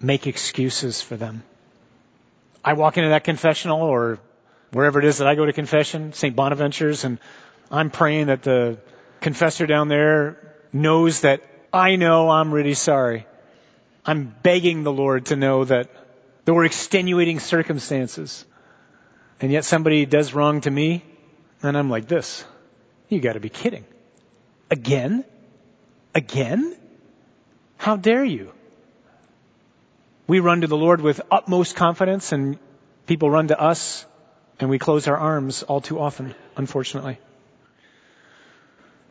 [0.00, 1.42] Make excuses for them.
[2.64, 4.18] I walk into that confessional or
[4.72, 6.34] wherever it is that I go to confession, St.
[6.34, 7.18] Bonaventure's, and
[7.70, 8.78] I'm praying that the
[9.20, 13.26] confessor down there knows that I know I'm really sorry.
[14.06, 15.90] I'm begging the Lord to know that
[16.44, 18.44] there were extenuating circumstances.
[19.40, 21.04] And yet somebody does wrong to me,
[21.62, 22.44] and I'm like this.
[23.08, 23.84] You gotta be kidding.
[24.70, 25.24] Again?
[26.14, 26.76] Again?
[27.76, 28.52] How dare you?
[30.26, 32.58] We run to the Lord with utmost confidence and
[33.06, 34.06] people run to us
[34.58, 37.18] and we close our arms all too often, unfortunately.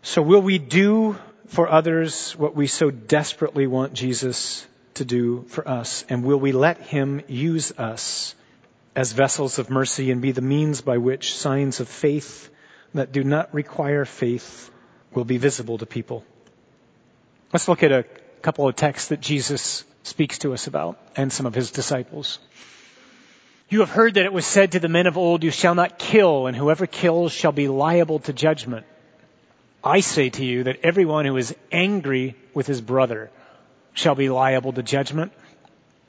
[0.01, 5.67] So will we do for others what we so desperately want Jesus to do for
[5.67, 6.03] us?
[6.09, 8.33] And will we let Him use us
[8.95, 12.49] as vessels of mercy and be the means by which signs of faith
[12.93, 14.71] that do not require faith
[15.13, 16.23] will be visible to people?
[17.51, 18.05] Let's look at a
[18.43, 22.39] couple of texts that Jesus speaks to us about and some of His disciples.
[23.69, 25.97] You have heard that it was said to the men of old, you shall not
[25.97, 28.85] kill, and whoever kills shall be liable to judgment.
[29.83, 33.31] I say to you that everyone who is angry with his brother
[33.93, 35.31] shall be liable to judgment.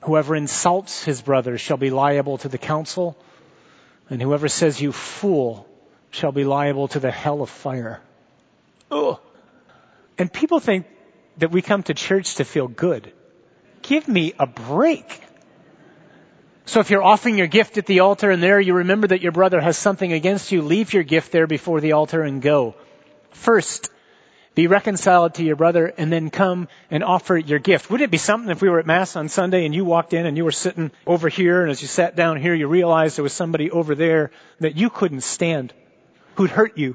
[0.02, 3.16] Whoever insults his brother shall be liable to the council,
[4.10, 5.66] and whoever says you fool
[6.10, 8.00] shall be liable to the hell of fire.
[8.90, 9.18] Ugh.
[10.18, 10.86] And people think
[11.38, 13.12] that we come to church to feel good.
[13.82, 15.20] Give me a break.
[16.66, 19.32] So if you're offering your gift at the altar and there you remember that your
[19.32, 22.74] brother has something against you, leave your gift there before the altar and go.
[23.32, 23.90] First,
[24.54, 27.90] be reconciled to your brother, and then come and offer your gift.
[27.90, 30.26] Wouldn't it be something if we were at Mass on Sunday and you walked in
[30.26, 33.24] and you were sitting over here, and as you sat down here, you realized there
[33.24, 35.74] was somebody over there that you couldn't stand,
[36.36, 36.94] who'd hurt you,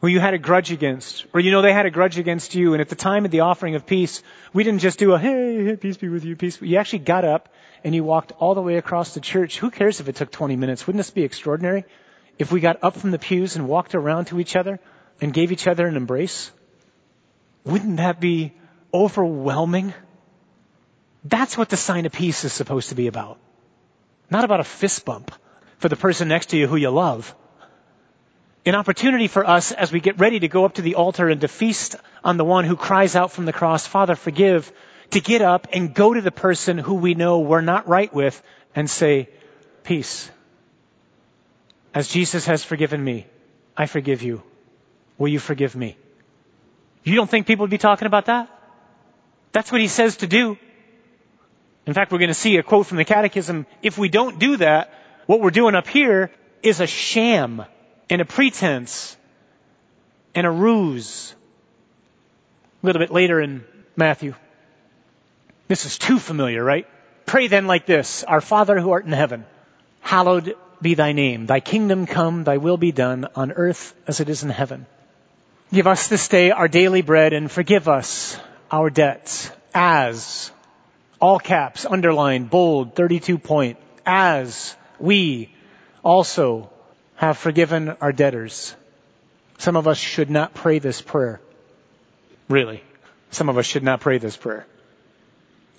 [0.00, 2.72] who you had a grudge against, or you know they had a grudge against you,
[2.72, 5.76] and at the time of the offering of peace, we didn't just do a, hey,
[5.76, 6.60] peace be with you, peace.
[6.60, 7.50] You actually got up
[7.84, 9.58] and you walked all the way across the church.
[9.58, 10.86] Who cares if it took 20 minutes?
[10.86, 11.84] Wouldn't this be extraordinary?
[12.38, 14.80] If we got up from the pews and walked around to each other
[15.20, 16.50] and gave each other an embrace?
[17.64, 18.54] Wouldn't that be
[18.94, 19.92] overwhelming?
[21.24, 23.38] That's what the sign of peace is supposed to be about.
[24.30, 25.30] Not about a fist bump
[25.76, 27.34] for the person next to you who you love.
[28.66, 31.40] An opportunity for us as we get ready to go up to the altar and
[31.40, 34.70] to feast on the one who cries out from the cross, Father, forgive,
[35.10, 38.40] to get up and go to the person who we know we're not right with
[38.74, 39.30] and say,
[39.82, 40.30] peace.
[41.94, 43.26] As Jesus has forgiven me,
[43.76, 44.42] I forgive you.
[45.16, 45.96] Will you forgive me?
[47.02, 48.48] You don't think people would be talking about that?
[49.52, 50.58] That's what he says to do.
[51.86, 53.66] In fact, we're going to see a quote from the Catechism.
[53.82, 54.92] If we don't do that,
[55.26, 56.30] what we're doing up here
[56.62, 57.64] is a sham
[58.10, 59.16] and a pretense
[60.34, 61.34] and a ruse.
[62.82, 63.64] A little bit later in
[63.96, 64.34] Matthew.
[65.68, 66.86] This is too familiar, right?
[67.24, 69.44] Pray then like this, Our Father who art in heaven,
[70.00, 71.46] hallowed be thy name.
[71.46, 74.86] Thy kingdom come, thy will be done on earth as it is in heaven.
[75.72, 78.36] Give us this day our daily bread and forgive us
[78.72, 80.50] our debts as,
[81.20, 85.54] all caps, underline, bold, 32 point, as we
[86.02, 86.70] also
[87.20, 88.74] have forgiven our debtors.
[89.58, 91.38] Some of us should not pray this prayer.
[92.48, 92.82] Really.
[93.30, 94.66] Some of us should not pray this prayer.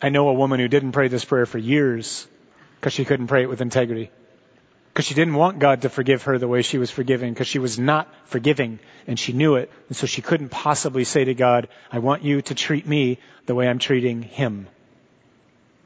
[0.04, 2.28] I know a woman who didn't pray this prayer for years
[2.76, 4.12] because she couldn't pray it with integrity.
[4.94, 7.58] Because she didn't want God to forgive her the way she was forgiving, because she
[7.58, 8.78] was not forgiving,
[9.08, 9.72] and she knew it.
[9.88, 13.56] And so she couldn't possibly say to God, I want you to treat me the
[13.56, 14.68] way I'm treating him.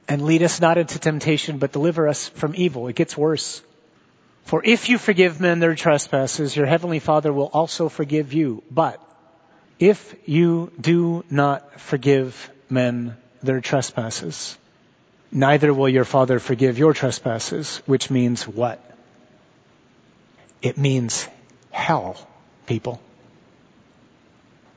[0.10, 2.89] And lead us not into temptation, but deliver us from evil.
[2.89, 3.62] It gets worse.
[4.45, 8.63] For if you forgive men their trespasses, your heavenly Father will also forgive you.
[8.69, 9.01] But
[9.79, 14.55] if you do not forgive men their trespasses,
[15.31, 18.79] neither will your Father forgive your trespasses, which means what?
[20.62, 21.27] It means
[21.71, 22.15] hell,
[22.67, 23.01] people.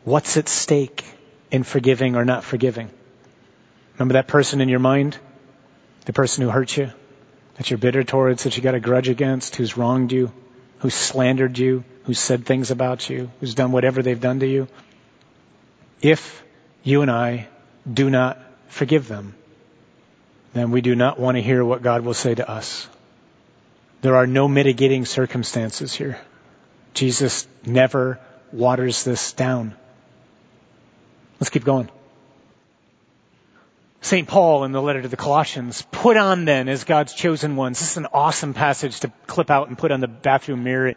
[0.04, 1.04] What's at stake
[1.50, 2.88] in forgiving or not forgiving?
[3.94, 5.18] Remember that person in your mind?
[6.06, 6.90] The person who hurt you?
[7.58, 10.32] That you're bitter towards, that you got a grudge against, who's wronged you,
[10.78, 14.68] who's slandered you, who's said things about you, who's done whatever they've done to you?
[16.00, 16.42] If
[16.84, 17.48] you and I
[17.92, 19.34] do not forgive them,
[20.54, 22.88] then we do not want to hear what God will say to us.
[24.00, 26.18] There are no mitigating circumstances here.
[26.94, 28.20] Jesus never
[28.52, 29.74] waters this down.
[31.40, 31.90] Let's keep going.
[34.00, 34.28] St.
[34.28, 37.80] Paul in the letter to the Colossians, put on then as God's chosen ones.
[37.80, 40.94] This is an awesome passage to clip out and put on the bathroom mirror.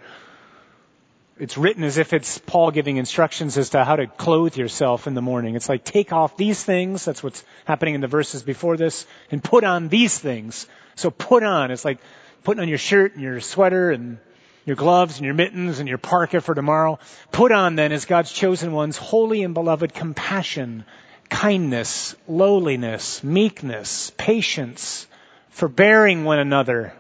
[1.40, 5.16] It's written as if it's Paul giving instructions as to how to clothe yourself in
[5.16, 5.56] the morning.
[5.56, 9.44] It's like take off these things, that's what's happening in the verses before this, and
[9.44, 10.68] put on these things.
[10.96, 11.98] So put on, it's like
[12.44, 14.20] putting on your shirt and your sweater and
[14.66, 17.00] your gloves and your mittens and your parka for tomorrow.
[17.32, 20.86] Put on then as God's chosen ones, holy and beloved compassion,
[21.32, 25.08] kindness, lowliness, meekness, patience,
[25.50, 26.94] forbearing one another.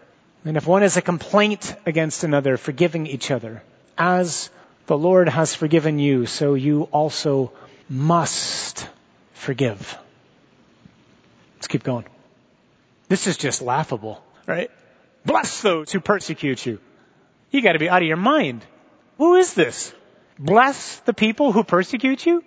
[0.45, 3.61] And if one has a complaint against another, forgiving each other.
[3.97, 4.49] As
[4.87, 7.51] the Lord has forgiven you, so you also
[7.87, 8.87] must
[9.33, 9.97] forgive.
[11.57, 12.05] Let's keep going.
[13.09, 14.71] This is just laughable, right?
[15.25, 16.79] Bless those who persecute you.
[17.51, 18.63] You gotta be out of your mind.
[19.17, 19.93] Who is this?
[20.39, 22.43] Bless the people who persecute you?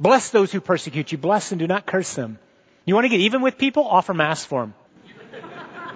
[0.00, 1.18] Bless those who persecute you.
[1.18, 2.38] Bless and do not curse them.
[2.84, 3.84] You want to get even with people?
[3.84, 4.74] Offer mass for them.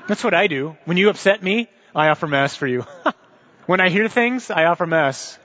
[0.09, 0.77] That's what I do.
[0.85, 2.85] When you upset me, I offer mass for you.
[3.67, 5.39] when I hear things, I offer mass.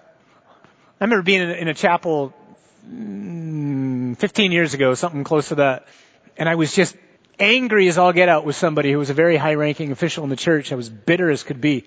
[0.99, 2.33] I remember being in a, in a chapel
[2.89, 5.87] mm, 15 years ago, something close to that,
[6.35, 6.95] and I was just
[7.39, 10.31] angry as all get out with somebody who was a very high ranking official in
[10.31, 10.71] the church.
[10.71, 11.85] I was bitter as could be.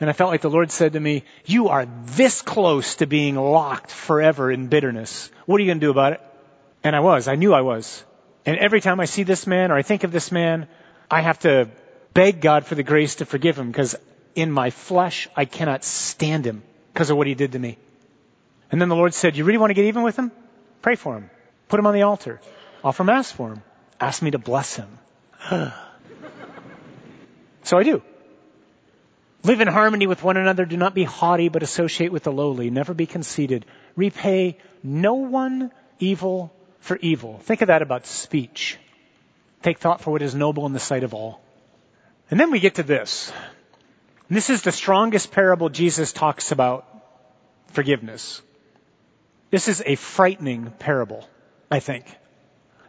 [0.00, 3.34] And I felt like the Lord said to me, you are this close to being
[3.34, 5.30] locked forever in bitterness.
[5.46, 6.20] What are you going to do about it?
[6.84, 7.26] And I was.
[7.26, 8.04] I knew I was.
[8.46, 10.68] And every time I see this man or I think of this man,
[11.10, 11.70] I have to
[12.14, 13.96] beg God for the grace to forgive him because
[14.34, 17.76] in my flesh, I cannot stand him because of what he did to me.
[18.70, 20.30] And then the Lord said, you really want to get even with him?
[20.80, 21.30] Pray for him.
[21.68, 22.40] Put him on the altar.
[22.84, 23.62] Offer mass for him
[24.00, 24.86] Ask me to bless him.
[27.64, 28.02] so I do.
[29.44, 30.64] Live in harmony with one another.
[30.64, 32.70] Do not be haughty, but associate with the lowly.
[32.70, 33.66] Never be conceited.
[33.94, 35.70] Repay no one
[36.00, 37.38] evil for evil.
[37.38, 38.78] Think of that about speech.
[39.62, 41.40] Take thought for what is noble in the sight of all.
[42.30, 43.32] And then we get to this.
[44.28, 46.86] This is the strongest parable Jesus talks about
[47.68, 48.42] forgiveness.
[49.50, 51.26] This is a frightening parable,
[51.70, 52.04] I think.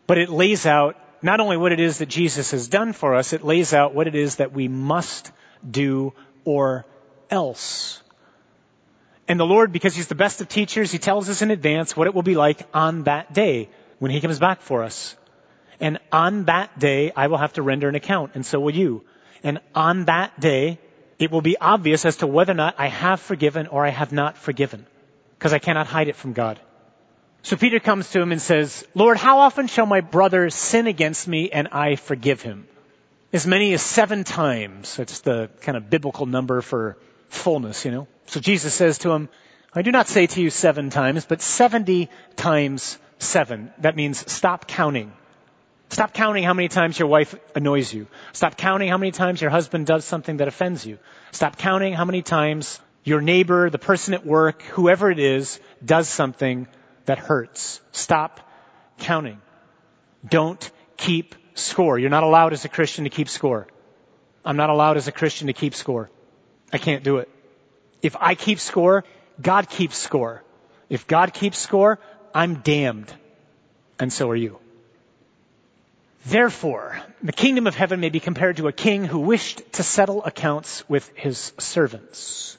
[0.07, 3.31] But it lays out not only what it is that Jesus has done for us,
[3.33, 5.31] it lays out what it is that we must
[5.69, 6.13] do
[6.49, 6.83] or
[7.29, 8.01] else.
[9.27, 12.07] And the Lord, because He's the best of teachers, He tells us in advance what
[12.07, 15.15] it will be like on that day when He comes back for us.
[15.79, 19.03] And on that day, I will have to render an account, and so will you.
[19.43, 20.79] And on that day,
[21.19, 24.11] it will be obvious as to whether or not I have forgiven or I have
[24.11, 24.87] not forgiven.
[25.37, 26.59] Because I cannot hide it from God.
[27.43, 31.27] So Peter comes to him and says, Lord, how often shall my brother sin against
[31.27, 32.67] me and I forgive him?
[33.31, 34.95] As many as seven times.
[34.95, 36.97] That's the kind of biblical number for
[37.29, 38.07] fullness, you know.
[38.25, 39.29] So Jesus says to him,
[39.73, 43.71] I do not say to you seven times, but 70 times seven.
[43.79, 45.13] That means stop counting.
[45.89, 48.07] Stop counting how many times your wife annoys you.
[48.33, 50.97] Stop counting how many times your husband does something that offends you.
[51.31, 56.07] Stop counting how many times your neighbor, the person at work, whoever it is, does
[56.07, 56.67] something
[57.05, 57.81] that hurts.
[57.91, 58.39] Stop
[58.99, 59.41] counting.
[60.27, 61.99] Don't keep score.
[61.99, 63.67] You're not allowed as a Christian to keep score.
[64.43, 66.09] I'm not allowed as a Christian to keep score.
[66.71, 67.29] I can't do it.
[68.01, 69.03] If I keep score,
[69.41, 70.43] God keeps score.
[70.89, 71.99] If God keeps score,
[72.33, 73.13] I'm damned.
[73.99, 74.59] And so are you.
[76.25, 80.23] Therefore, the kingdom of heaven may be compared to a king who wished to settle
[80.23, 82.57] accounts with his servants.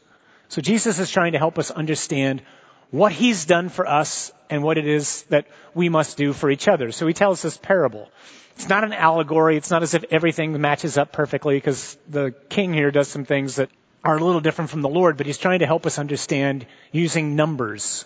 [0.48, 2.42] So Jesus is trying to help us understand
[2.90, 6.68] what he's done for us and what it is that we must do for each
[6.68, 6.92] other.
[6.92, 8.08] So he tells this parable.
[8.56, 9.56] It's not an allegory.
[9.56, 13.56] It's not as if everything matches up perfectly because the king here does some things
[13.56, 13.70] that
[14.02, 17.36] are a little different from the Lord, but he's trying to help us understand using
[17.36, 18.04] numbers.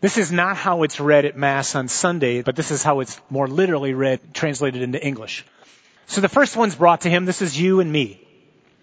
[0.00, 3.20] This is not how it's read at Mass on Sunday, but this is how it's
[3.28, 5.44] more literally read, translated into English.
[6.06, 7.24] So the first one's brought to him.
[7.24, 8.26] This is you and me.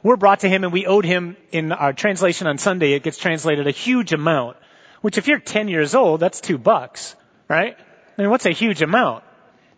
[0.03, 3.17] We're brought to him and we owed him in our translation on Sunday, it gets
[3.17, 4.57] translated a huge amount,
[5.01, 7.15] which if you're 10 years old, that's two bucks,
[7.47, 7.77] right?
[8.17, 9.23] I mean, what's a huge amount?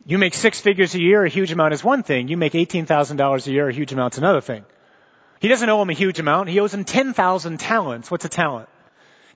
[0.05, 2.29] You make six figures a year, a huge amount is one thing.
[2.29, 4.65] You make $18,000 a year, a huge amount's another thing.
[5.39, 6.49] He doesn't owe him a huge amount.
[6.49, 8.11] He owes him 10,000 talents.
[8.11, 8.69] What's a talent?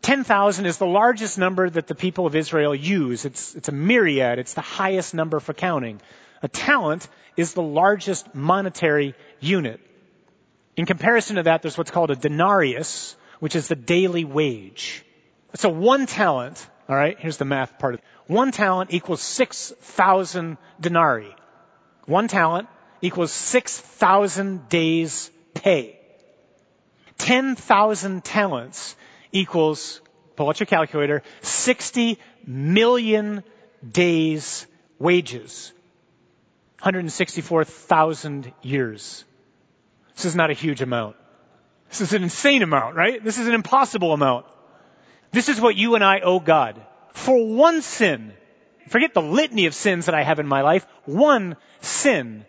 [0.01, 3.23] 10,000 is the largest number that the people of Israel use.
[3.23, 4.37] It's, it's a myriad.
[4.37, 6.01] It's the highest number for counting.
[6.41, 9.79] A talent is the largest monetary unit.
[10.75, 15.05] In comparison to that, there's what's called a denarius, which is the daily wage.
[15.55, 18.05] So one talent, alright, here's the math part of it.
[18.27, 21.35] One talent equals 6,000 denarii.
[22.05, 22.67] One talent
[23.01, 25.99] equals 6,000 days pay.
[27.17, 28.95] 10,000 talents
[29.31, 30.01] equals,
[30.35, 33.43] pull out your calculator, 60 million
[33.89, 34.65] days
[34.99, 35.71] wages.
[36.81, 39.23] 164,000 years.
[40.15, 41.15] This is not a huge amount.
[41.89, 43.23] This is an insane amount, right?
[43.23, 44.45] This is an impossible amount.
[45.33, 46.81] This is what you and I owe God.
[47.13, 48.31] For one sin,
[48.87, 52.45] forget the litany of sins that I have in my life, one sin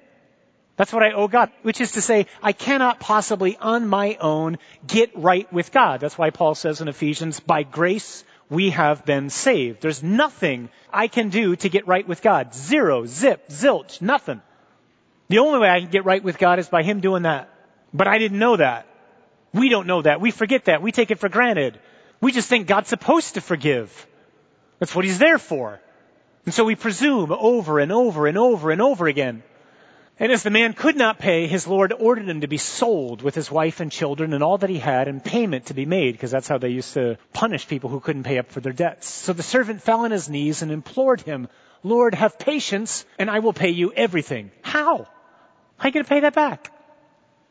[0.77, 4.59] that's what I owe God, which is to say, I cannot possibly on my own
[4.87, 6.01] get right with God.
[6.01, 9.81] That's why Paul says in Ephesians, by grace we have been saved.
[9.81, 12.55] There's nothing I can do to get right with God.
[12.55, 14.43] Zero, zip, zilch, nothing.
[15.29, 17.51] The only way I can get right with God is by Him doing that.
[17.93, 18.87] But I didn't know that.
[19.53, 20.21] We don't know that.
[20.21, 20.83] We forget that.
[20.83, 21.79] We take it for granted.
[22.21, 24.07] We just think God's supposed to forgive.
[24.79, 25.81] That's what He's there for.
[26.45, 29.43] And so we presume over and over and over and over again.
[30.21, 33.35] And as the man could not pay, his Lord ordered him to be sold with
[33.35, 36.31] his wife and children and all that he had and payment to be made, because
[36.31, 39.09] that's how they used to punish people who couldn't pay up for their debts.
[39.09, 41.49] So the servant fell on his knees and implored him,
[41.83, 44.53] Lord, have patience and I will pay you everything.
[44.63, 44.99] How?
[45.79, 46.71] How are you going to pay that back?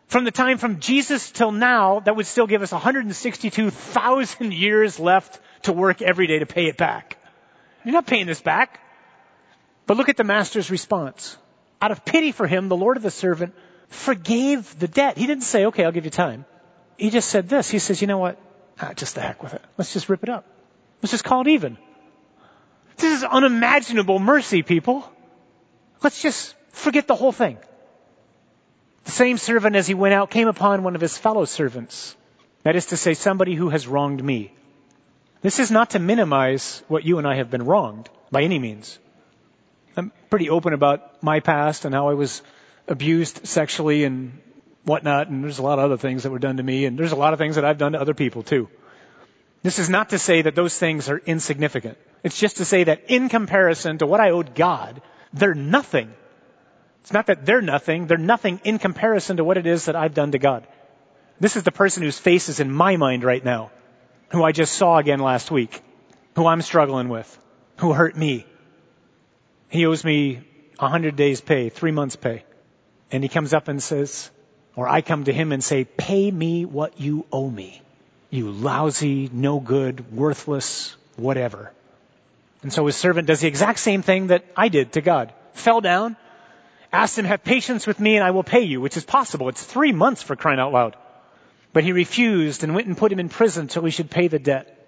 [0.07, 5.39] From the time from Jesus till now, that would still give us 162,000 years left
[5.63, 7.17] to work every day to pay it back.
[7.83, 8.79] You're not paying this back.
[9.85, 11.37] But look at the master's response
[11.81, 13.53] out of pity for him, the Lord of the servant
[13.89, 15.17] forgave the debt.
[15.17, 16.45] He didn't say, okay, I'll give you time.
[16.97, 17.69] He just said this.
[17.69, 18.39] He says, you know what?
[18.79, 19.61] Ah, just the heck with it.
[19.77, 20.45] Let's just rip it up.
[21.01, 21.77] Let's just call it even.
[22.95, 25.03] This is unimaginable mercy, people.
[26.01, 27.57] Let's just forget the whole thing.
[29.05, 32.15] The same servant as he went out came upon one of his fellow servants.
[32.63, 34.53] That is to say, somebody who has wronged me.
[35.41, 38.97] This is not to minimize what you and I have been wronged by any means.
[39.97, 42.41] I'm pretty open about my past and how I was
[42.87, 44.39] abused sexually and
[44.85, 47.11] whatnot, and there's a lot of other things that were done to me, and there's
[47.11, 48.69] a lot of things that I've done to other people too.
[49.61, 51.97] This is not to say that those things are insignificant.
[52.23, 55.01] It's just to say that in comparison to what I owed God,
[55.33, 56.13] they're nothing.
[57.03, 60.13] It's not that they're nothing, they're nothing in comparison to what it is that I've
[60.13, 60.65] done to God.
[61.37, 63.71] This is the person whose face is in my mind right now,
[64.29, 65.81] who I just saw again last week,
[66.37, 67.37] who I'm struggling with,
[67.77, 68.45] who hurt me.
[69.67, 70.47] He owes me
[70.79, 72.45] a hundred days pay, three months pay.
[73.11, 74.31] And he comes up and says,
[74.73, 77.81] or I come to him and say, pay me what you owe me.
[78.29, 81.73] You lousy, no good, worthless, whatever.
[82.61, 85.33] And so his servant does the exact same thing that I did to God.
[85.53, 86.15] Fell down,
[86.93, 89.49] asked him, have patience with me and I will pay you, which is possible.
[89.49, 90.95] It's three months for crying out loud.
[91.73, 94.37] But he refused and went and put him in prison till he should pay the
[94.37, 94.79] debt.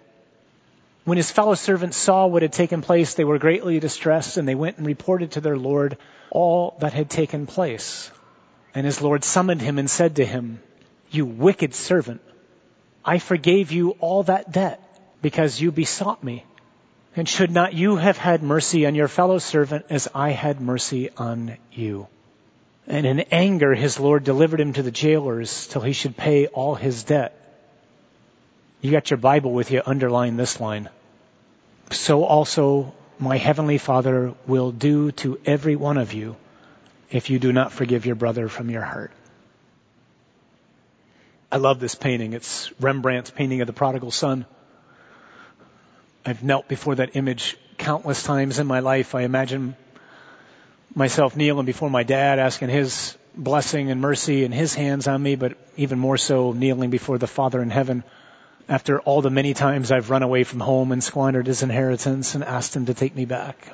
[1.04, 4.56] When his fellow servants saw what had taken place, they were greatly distressed and they
[4.56, 5.98] went and reported to their Lord
[6.30, 8.12] all that had taken place.
[8.76, 10.60] And his Lord summoned him and said to him,
[11.10, 12.22] You wicked servant,
[13.04, 14.82] I forgave you all that debt
[15.22, 16.44] because you besought me.
[17.16, 21.10] And should not you have had mercy on your fellow servant as I had mercy
[21.18, 22.08] on you?
[22.88, 26.76] And in anger, his Lord delivered him to the jailers till he should pay all
[26.76, 27.34] his debt.
[28.82, 30.90] You got your Bible with you, underline this line.
[31.90, 36.36] So also my heavenly Father will do to every one of you
[37.10, 39.12] if you do not forgive your brother from your heart.
[41.52, 42.34] I love this painting.
[42.34, 44.46] It's Rembrandt's painting of the prodigal son.
[46.26, 49.14] I've knelt before that image countless times in my life.
[49.16, 49.76] I imagine
[50.96, 55.36] myself kneeling before my dad, asking his blessing and mercy and his hands on me,
[55.36, 58.04] but even more so kneeling before the Father in heaven
[58.68, 62.44] after all the many times I've run away from home and squandered his inheritance and
[62.44, 63.72] asked him to take me back.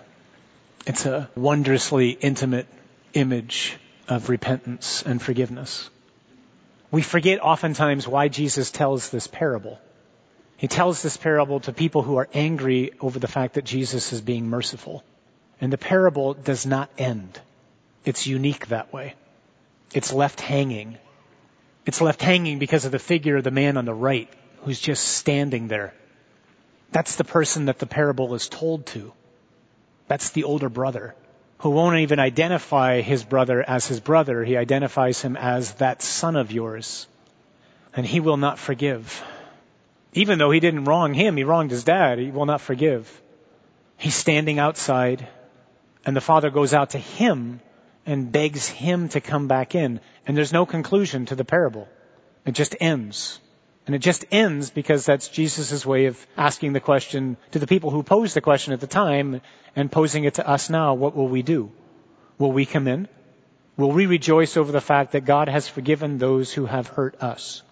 [0.86, 2.68] It's a wondrously intimate
[3.14, 3.78] image
[4.08, 5.90] of repentance and forgiveness.
[6.90, 9.80] We forget oftentimes why Jesus tells this parable.
[10.62, 14.22] He tells this parable to people who are angry over the fact that Jesus is
[14.22, 15.04] being merciful.
[15.60, 17.40] And the parable does not end.
[18.06, 19.16] It's unique that way.
[19.92, 21.00] It's left hanging.
[21.88, 25.04] It's left hanging because of the figure of the man on the right who's just
[25.04, 25.96] standing there.
[26.92, 29.14] That's the person that the parable is told to.
[30.08, 31.16] That's the older brother
[31.58, 34.44] who won't even identify his brother as his brother.
[34.44, 37.08] He identifies him as that son of yours.
[37.96, 39.24] And he will not forgive.
[40.14, 42.20] Even though he didn't wrong him, he wronged his dad.
[42.20, 43.22] He will not forgive.
[43.98, 45.28] He's standing outside
[46.06, 47.62] and the father goes out to him
[48.06, 50.00] and begs him to come back in.
[50.26, 51.88] And there's no conclusion to the parable.
[52.46, 53.40] It just ends.
[53.86, 57.92] And it just ends because that's Jesus' way of asking the question to the people
[57.92, 59.42] who posed the question at the time
[59.76, 60.94] and posing it to us now.
[60.94, 61.72] What will we do?
[62.38, 63.08] Will we come in?
[63.78, 67.64] Will we rejoice over the fact that God has forgiven those who have hurt us?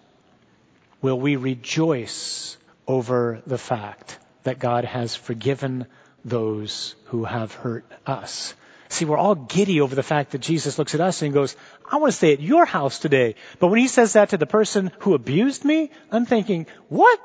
[1.02, 5.86] Will we rejoice over the fact that God has forgiven
[6.24, 8.54] those who have hurt us?
[8.88, 11.54] See, we're all giddy over the fact that Jesus looks at us and goes,
[11.90, 13.36] I want to stay at your house today.
[13.60, 17.20] But when he says that to the person who abused me, I'm thinking, what?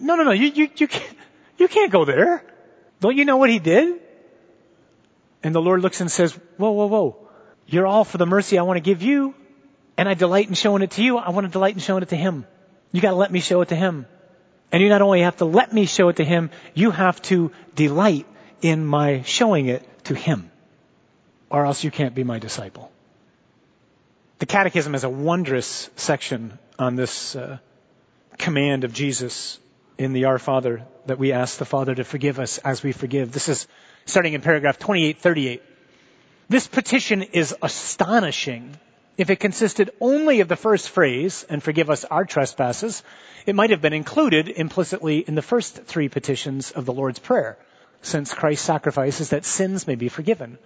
[0.00, 1.16] No, no, no, you, you, you can't,
[1.56, 2.44] you can't go there.
[3.00, 4.00] Don't you know what he did?
[5.42, 7.28] And the Lord looks and says, whoa, whoa, whoa.
[7.66, 9.34] You're all for the mercy I want to give you.
[9.96, 11.16] And I delight in showing it to you.
[11.16, 12.46] I want to delight in showing it to him.
[12.92, 14.06] You gotta let me show it to him.
[14.72, 17.52] And you not only have to let me show it to him, you have to
[17.74, 18.26] delight
[18.62, 20.50] in my showing it to him
[21.50, 22.90] or else you can't be my disciple.
[24.38, 27.58] The Catechism has a wondrous section on this uh,
[28.38, 29.58] command of Jesus
[29.96, 33.32] in the Our Father that we ask the Father to forgive us as we forgive.
[33.32, 33.66] This is
[34.04, 35.62] starting in paragraph 2838.
[36.48, 38.76] This petition is astonishing.
[39.16, 43.02] If it consisted only of the first phrase, and forgive us our trespasses,
[43.46, 47.56] it might have been included implicitly in the first three petitions of the Lord's Prayer,
[48.02, 50.58] since Christ's sacrifice is that sins may be forgiven.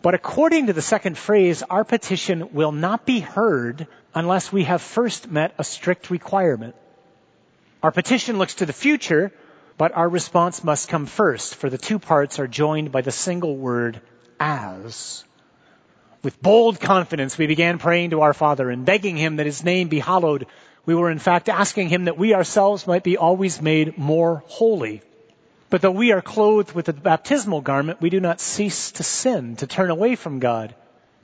[0.00, 4.80] But according to the second phrase, our petition will not be heard unless we have
[4.80, 6.74] first met a strict requirement.
[7.82, 9.30] Our petition looks to the future,
[9.76, 13.56] but our response must come first, for the two parts are joined by the single
[13.56, 14.00] word,
[14.40, 15.24] as.
[16.24, 19.88] With bold confidence, we began praying to our Father and begging Him that His name
[19.88, 20.46] be hallowed.
[20.86, 25.02] We were in fact asking Him that we ourselves might be always made more holy.
[25.68, 29.56] But though we are clothed with the baptismal garment, we do not cease to sin,
[29.56, 30.74] to turn away from God.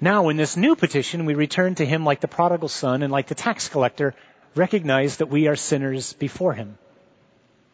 [0.02, 3.28] Now in this new petition, we return to Him like the prodigal son and like
[3.28, 4.14] the tax collector,
[4.54, 6.76] recognize that we are sinners before Him.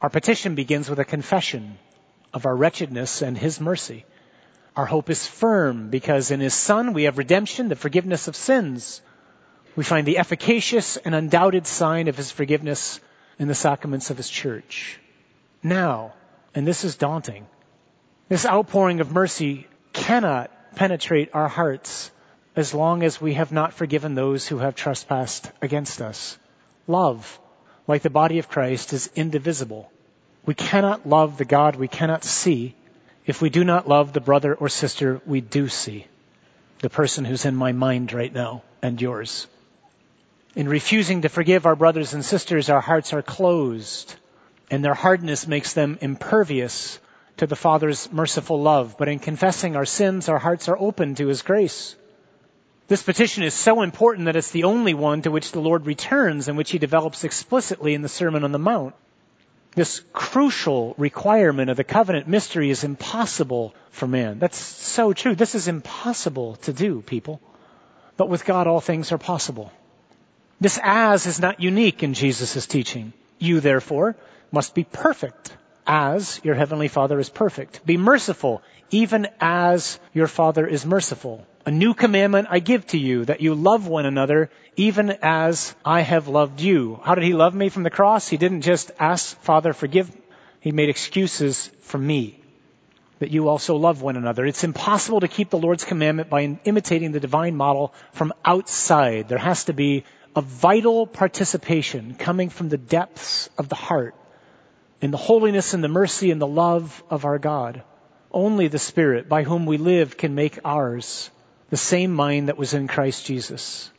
[0.00, 1.76] Our petition begins with a confession
[2.32, 4.04] of our wretchedness and His mercy.
[4.76, 9.00] Our hope is firm because in His Son we have redemption, the forgiveness of sins.
[9.74, 12.98] We find the efficacious and undoubted sign of his forgiveness
[13.38, 14.98] in the sacraments of his church.
[15.62, 16.14] Now,
[16.54, 17.46] and this is daunting,
[18.28, 22.10] this outpouring of mercy cannot penetrate our hearts
[22.54, 26.38] as long as we have not forgiven those who have trespassed against us.
[26.86, 27.38] Love,
[27.86, 29.90] like the body of Christ, is indivisible.
[30.46, 32.74] We cannot love the God we cannot see
[33.26, 36.06] if we do not love the brother or sister we do see,
[36.78, 39.46] the person who's in my mind right now and yours.
[40.54, 44.14] In refusing to forgive our brothers and sisters, our hearts are closed,
[44.70, 46.98] and their hardness makes them impervious
[47.36, 48.96] to the Father's merciful love.
[48.98, 51.94] But in confessing our sins, our hearts are open to His grace.
[52.88, 56.48] This petition is so important that it's the only one to which the Lord returns
[56.48, 58.94] and which He develops explicitly in the Sermon on the Mount.
[59.76, 64.38] This crucial requirement of the covenant mystery is impossible for man.
[64.38, 65.34] That's so true.
[65.34, 67.42] This is impossible to do, people.
[68.16, 69.70] But with God, all things are possible.
[70.62, 73.12] This as is not unique in Jesus' teaching.
[73.38, 74.16] You, therefore,
[74.50, 75.54] must be perfect
[75.86, 77.84] as your heavenly Father is perfect.
[77.86, 81.46] Be merciful, even as your Father is merciful.
[81.64, 86.00] A new commandment I give to you, that you love one another, even as I
[86.02, 87.00] have loved you.
[87.02, 88.28] How did he love me from the cross?
[88.28, 90.10] He didn't just ask, Father, forgive.
[90.60, 92.40] He made excuses for me.
[93.18, 94.44] That you also love one another.
[94.44, 99.28] It's impossible to keep the Lord's commandment by imitating the divine model from outside.
[99.28, 100.04] There has to be
[100.36, 104.14] a vital participation coming from the depths of the heart
[105.00, 107.82] in the holiness and the mercy and the love of our God.
[108.30, 111.30] Only the Spirit by whom we live can make ours
[111.70, 113.90] the same mind that was in Christ Jesus.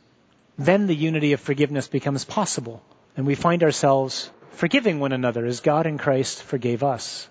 [0.56, 2.82] Then the unity of forgiveness becomes possible
[3.16, 7.28] and we find ourselves forgiving one another as God in Christ forgave us.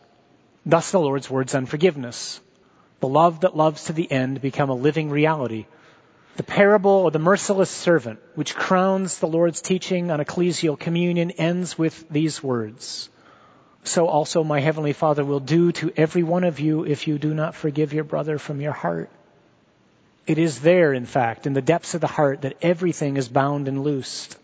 [0.65, 2.39] Thus the Lord's words on forgiveness.
[2.99, 5.65] The love that loves to the end become a living reality
[6.38, 11.80] the parable of the merciless servant, which crowns the Lord's teaching on ecclesial communion, ends
[11.80, 13.09] with these words.
[13.84, 17.34] So also my heavenly Father will do to every one of you if you do
[17.34, 19.10] not forgive your brother from your heart.
[20.26, 23.70] It is there, in fact, in the depths of the heart that everything is bound
[23.70, 24.38] and loosed.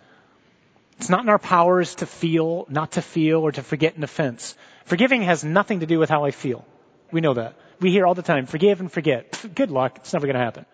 [0.97, 4.55] It's not in our powers to feel, not to feel, or to forget an offense.
[4.85, 6.65] Forgiving has nothing to do with how I feel.
[7.11, 7.55] We know that.
[7.81, 9.45] We hear all the time, forgive and forget.
[9.55, 9.97] Good luck.
[9.97, 10.65] It's never going to happen.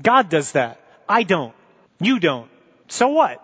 [0.00, 0.80] God does that.
[1.08, 1.54] I don't.
[2.00, 2.48] You don't.
[2.88, 3.42] So what?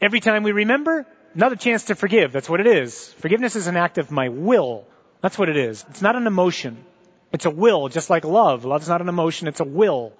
[0.00, 2.32] Every time we remember, another chance to forgive.
[2.32, 3.12] That's what it is.
[3.18, 4.86] Forgiveness is an act of my will.
[5.20, 5.84] That's what it is.
[5.90, 6.84] It's not an emotion.
[7.32, 8.64] It's a will, just like love.
[8.64, 10.12] Love's not an emotion, it's a will.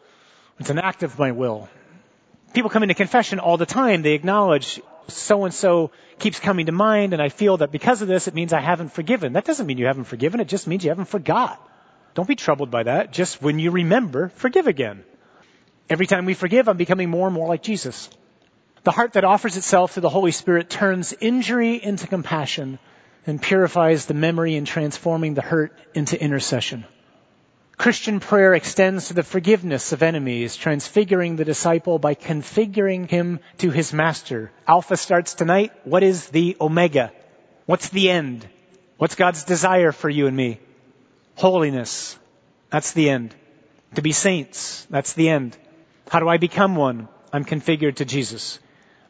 [0.59, 1.69] It's an act of my will.
[2.53, 4.03] People come into confession all the time.
[4.03, 8.09] They acknowledge so and so keeps coming to mind and I feel that because of
[8.09, 9.33] this it means I haven't forgiven.
[9.33, 10.41] That doesn't mean you haven't forgiven.
[10.41, 11.67] It just means you haven't forgot.
[12.15, 13.13] Don't be troubled by that.
[13.13, 15.05] Just when you remember, forgive again.
[15.89, 18.11] Every time we forgive, I'm becoming more and more like Jesus.
[18.83, 22.79] The heart that offers itself to the Holy Spirit turns injury into compassion
[23.27, 26.87] and purifies the memory in transforming the hurt into intercession.
[27.77, 33.71] Christian prayer extends to the forgiveness of enemies, transfiguring the disciple by configuring him to
[33.71, 34.51] his master.
[34.67, 35.73] Alpha starts tonight.
[35.85, 37.13] What is the Omega?
[37.67, 38.49] What's the end?
[38.97, 40.59] What's God's desire for you and me?
[41.35, 42.19] Holiness.
[42.71, 43.35] That's the end.
[43.95, 44.87] To be saints.
[44.89, 45.57] That's the end.
[46.11, 47.09] How do I become one?
[47.33, 48.59] I'm configured to Jesus.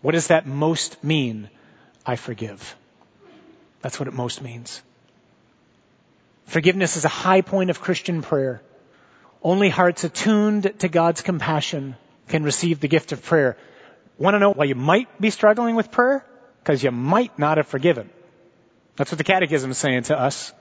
[0.03, 1.51] What does that most mean?
[2.07, 2.77] I forgive.
[3.83, 4.83] That's what it most means.
[6.47, 8.63] Forgiveness is a high point of Christian prayer.
[9.43, 11.97] Only hearts attuned to God's compassion
[12.29, 13.57] can receive the gift of prayer.
[14.19, 16.25] Want to know why you might be struggling with prayer?
[16.63, 18.11] Because you might not have forgiven.
[18.97, 20.53] That's what the catechism is saying to us.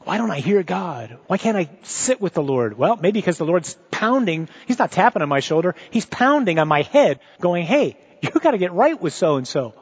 [0.00, 1.18] Why don't I hear God?
[1.26, 2.78] Why can't I sit with the Lord?
[2.78, 4.48] Well, maybe because the Lord's pounding.
[4.66, 5.74] He's not tapping on my shoulder.
[5.90, 7.96] He's pounding on my head going, hey,
[8.34, 9.74] you gotta get right with so and so.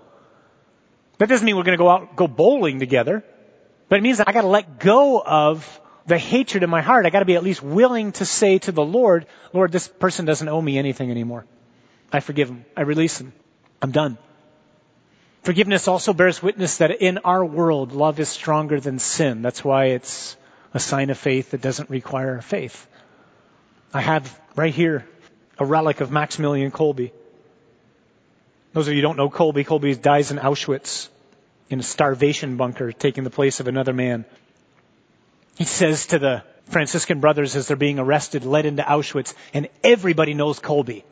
[1.19, 3.25] That doesn't mean we're gonna go out, go bowling together.
[3.89, 7.07] But it means I gotta let go of the hatred in my heart.
[7.07, 10.49] I gotta be at least willing to say to the Lord, Lord, this person doesn't
[10.49, 11.45] owe me anything anymore.
[12.13, 12.65] I forgive him.
[12.77, 13.33] I release him.
[13.81, 14.19] I'm done.
[15.43, 19.43] Forgiveness also bears witness that in our world, love is stronger than sin.
[19.43, 20.37] That's why it's
[20.73, 22.87] a sign of faith that doesn't require faith.
[23.93, 25.07] I have right here
[25.59, 27.13] a relic of Maximilian Kolbe.
[28.75, 31.09] Those of you who don't know Kolbe, Kolbe dies in Auschwitz
[31.71, 34.25] in a starvation bunker, taking the place of another man.
[35.57, 40.35] He says to the Franciscan brothers as they're being arrested, led into Auschwitz, and everybody
[40.35, 41.05] knows Kolbe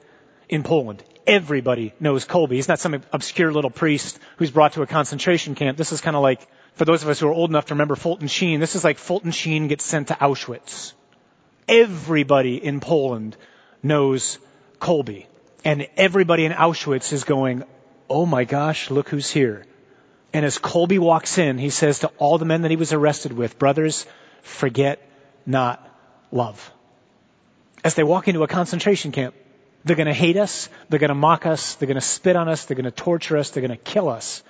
[0.48, 1.04] in Poland.
[1.24, 2.50] Everybody knows Kolbe.
[2.50, 5.78] He's not some obscure little priest who's brought to a concentration camp.
[5.78, 6.40] This is kind of like,
[6.74, 8.98] for those of us who are old enough to remember Fulton Sheen, this is like
[8.98, 10.94] Fulton Sheen gets sent to Auschwitz.
[11.68, 13.36] Everybody in Poland
[13.84, 14.40] knows
[14.80, 15.26] Kolbe.
[15.64, 17.64] And everybody in Auschwitz is going,
[18.10, 19.64] oh my gosh, look who's here.
[20.32, 23.32] And as Kolbe walks in, he says to all the men that he was arrested
[23.32, 24.06] with, brothers,
[24.42, 25.06] forget
[25.46, 25.86] not
[26.30, 26.72] love.
[27.84, 29.34] As they walk into a concentration camp,
[29.84, 32.48] they're going to hate us, they're going to mock us, they're going to spit on
[32.48, 34.42] us, they're going to torture us, they're going to kill us.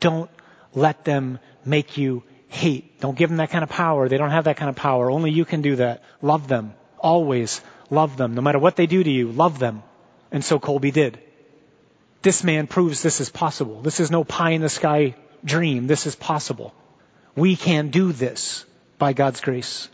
[0.00, 0.30] Don't
[0.74, 3.00] let them make you hate.
[3.00, 4.08] Don't give them that kind of power.
[4.08, 5.10] They don't have that kind of power.
[5.10, 6.02] Only you can do that.
[6.22, 6.74] Love them.
[6.98, 8.34] Always love them.
[8.34, 9.82] No matter what they do to you, love them.
[10.30, 11.18] And so Kolbe did.
[12.22, 13.80] This man proves this is possible.
[13.80, 15.14] This is no pie in the sky
[15.44, 15.86] dream.
[15.86, 16.74] This is possible.
[17.36, 18.64] We can do this
[18.98, 19.88] by God's grace.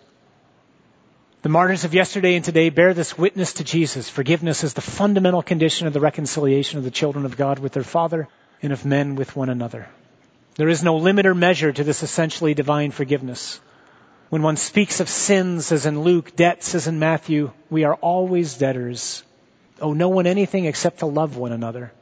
[1.43, 4.09] The martyrs of yesterday and today bear this witness to Jesus.
[4.09, 7.82] Forgiveness is the fundamental condition of the reconciliation of the children of God with their
[7.82, 8.28] Father
[8.62, 9.87] and of men with one another.
[10.57, 13.61] There is no limit or measure to this essentially divine forgiveness.
[14.30, 18.57] When one speaks of sins as in Luke, debts as in Matthew, we are always
[18.57, 19.22] debtors.
[19.81, 21.93] Owe no one anything except to love one another.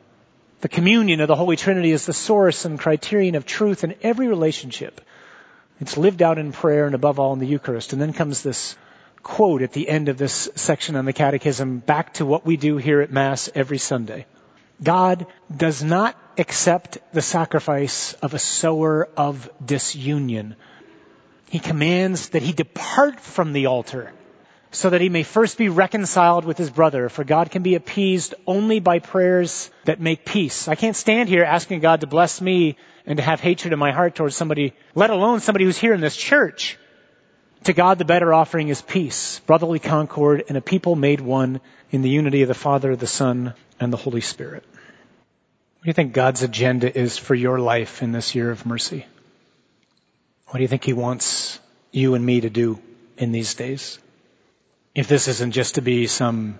[0.61, 4.29] The communion of the Holy Trinity is the source and criterion of truth in every
[4.29, 5.01] relationship.
[5.81, 7.93] It's lived out in prayer and above all in the Eucharist.
[7.93, 8.77] And then comes this
[9.23, 12.77] quote at the end of this section on the Catechism back to what we do
[12.77, 14.27] here at Mass every Sunday.
[14.83, 20.57] God does not accept the sacrifice of a sower of disunion.
[21.51, 24.12] He commands that he depart from the altar
[24.73, 28.35] so that he may first be reconciled with his brother, for God can be appeased
[28.47, 30.66] only by prayers that make peace.
[30.66, 33.93] I can't stand here asking God to bless me and to have hatred in my
[33.93, 36.79] heart towards somebody, let alone somebody who's here in this church.
[37.64, 41.61] To God, the better offering is peace, brotherly concord, and a people made one
[41.91, 44.64] in the unity of the Father, the Son, and the Holy Spirit.
[44.66, 49.05] What do you think God's agenda is for your life in this year of mercy?
[50.47, 51.61] What do you think He wants
[51.91, 52.81] you and me to do
[53.18, 53.99] in these days?
[54.95, 56.59] If this isn't just to be some,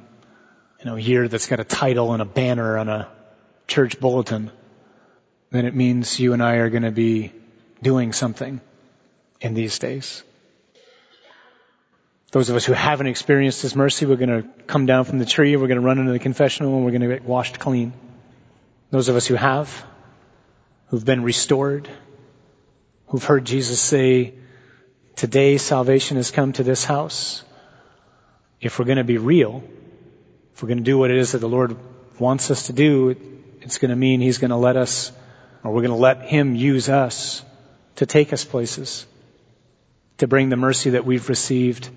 [0.79, 3.09] you know, year that's got a title and a banner on a
[3.67, 4.51] church bulletin,
[5.51, 7.33] then it means you and I are going to be
[7.83, 8.61] doing something
[9.41, 10.23] in these days.
[12.31, 15.27] Those of us who haven't experienced His mercy, we're going to come down from the
[15.27, 17.93] tree, we're going to run into the confessional, and we're going to get washed clean.
[18.91, 19.85] Those of us who have,
[20.87, 21.91] who've been restored,
[23.09, 24.33] who've heard Jesus say,
[25.17, 27.45] today salvation has come to this house,
[28.63, 29.63] if we're going to be real,
[30.55, 31.77] if we're going to do what it is that the Lord
[32.19, 33.17] wants us to do,
[33.61, 35.11] it's going to mean He's going to let us,
[35.65, 37.45] or we're going to let Him use us
[37.97, 39.05] to take us places,
[40.19, 41.91] to bring the mercy that we've received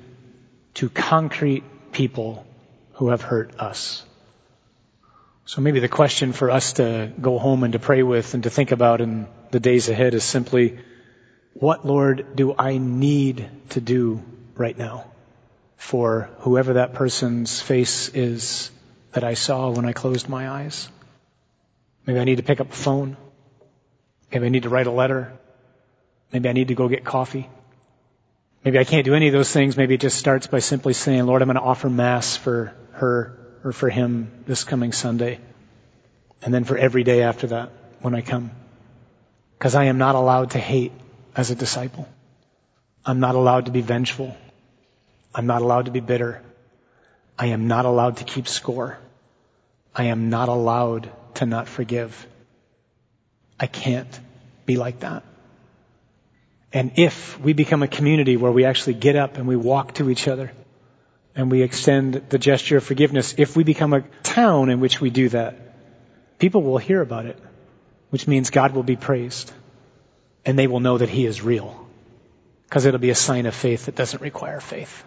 [0.74, 2.46] to concrete people
[2.94, 4.04] who have hurt us.
[5.46, 8.50] So maybe the question for us to go home and to pray with and to
[8.50, 10.80] think about in the days ahead is simply,
[11.54, 14.24] what Lord do I need to do
[14.56, 15.06] right now?
[15.78, 18.72] For whoever that person's face is
[19.12, 20.90] that I saw when I closed my eyes.
[22.06, 23.18] Maybe I need to pick up a phone.
[24.32, 25.34] Maybe I need to write a letter.
[26.32, 27.50] Maybe I need to go get coffee.
[28.64, 29.78] Maybe I can't do any of those things.
[29.78, 33.38] Maybe it just starts by simply saying, Lord, I'm going to offer Mass for her
[33.64, 35.40] or for him this coming Sunday.
[36.42, 37.72] And then for every day after that
[38.02, 38.52] when I come.
[39.58, 40.92] Because I am not allowed to hate
[41.36, 42.08] as a disciple.
[43.06, 44.36] I'm not allowed to be vengeful.
[45.36, 46.42] I'm not allowed to be bitter.
[47.38, 48.98] I am not allowed to keep score.
[49.94, 52.26] I am not allowed to not forgive.
[53.60, 54.20] I can't
[54.66, 55.24] be like that.
[56.72, 60.10] And if we become a community where we actually get up and we walk to
[60.10, 60.54] each other
[61.36, 65.10] and we extend the gesture of forgiveness, if we become a town in which we
[65.10, 65.58] do that,
[66.40, 67.38] people will hear about it,
[68.10, 69.52] which means God will be praised
[70.46, 71.88] and they will know that He is real
[72.70, 75.04] because it'll be a sign of faith that doesn't require faith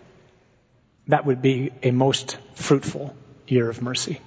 [1.09, 4.21] that would be a most fruitful year of mercy.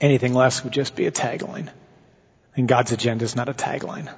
[0.00, 1.68] Anything less would just be a tagline.
[2.56, 4.12] And God's agenda is not a tagline.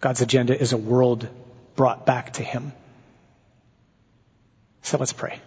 [0.00, 1.26] God's agenda is a world
[1.74, 2.72] brought back to Him.
[4.82, 5.40] So let's pray.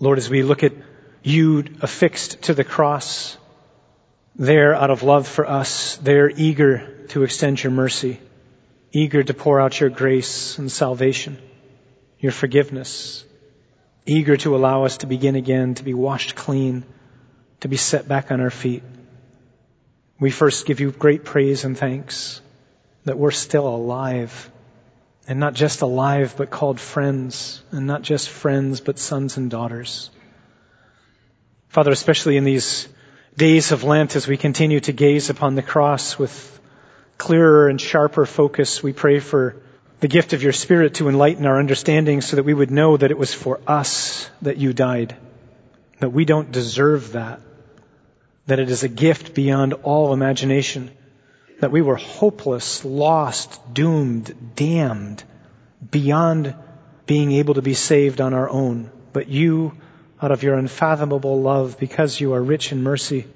[0.00, 0.72] Lord, as we look at
[1.22, 3.36] you affixed to the cross,
[4.34, 8.18] there out of love for us, there eager to extend your mercy,
[8.92, 11.38] eager to pour out your grace and salvation
[12.18, 13.24] your forgiveness,
[14.06, 16.84] eager to allow us to begin again, to be washed clean,
[17.60, 18.82] to be set back on our feet.
[20.18, 22.40] We first give you great praise and thanks
[23.04, 24.50] that we're still alive.
[25.28, 27.62] And not just alive, but called friends.
[27.70, 30.10] And not just friends, but sons and daughters.
[31.68, 32.88] Father, especially in these
[33.36, 36.60] days of Lent, as we continue to gaze upon the cross with
[37.18, 39.56] clearer and sharper focus, we pray for
[40.00, 43.10] the gift of your Spirit to enlighten our understanding so that we would know that
[43.10, 45.16] it was for us that you died.
[46.00, 47.40] that we don't deserve that,
[48.46, 50.90] that it is a gift beyond all imagination,
[51.60, 55.24] that we were hopeless, lost, doomed, damned,
[55.90, 56.54] beyond
[57.06, 58.90] being able to be saved on our own.
[59.12, 59.72] But you,
[60.20, 63.26] out of your unfathomable love, because you are rich in mercy,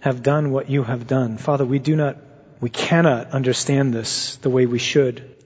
[0.00, 1.38] have done what you have done.
[1.38, 2.16] Father, we do not,
[2.60, 5.36] we cannot understand this the way we should.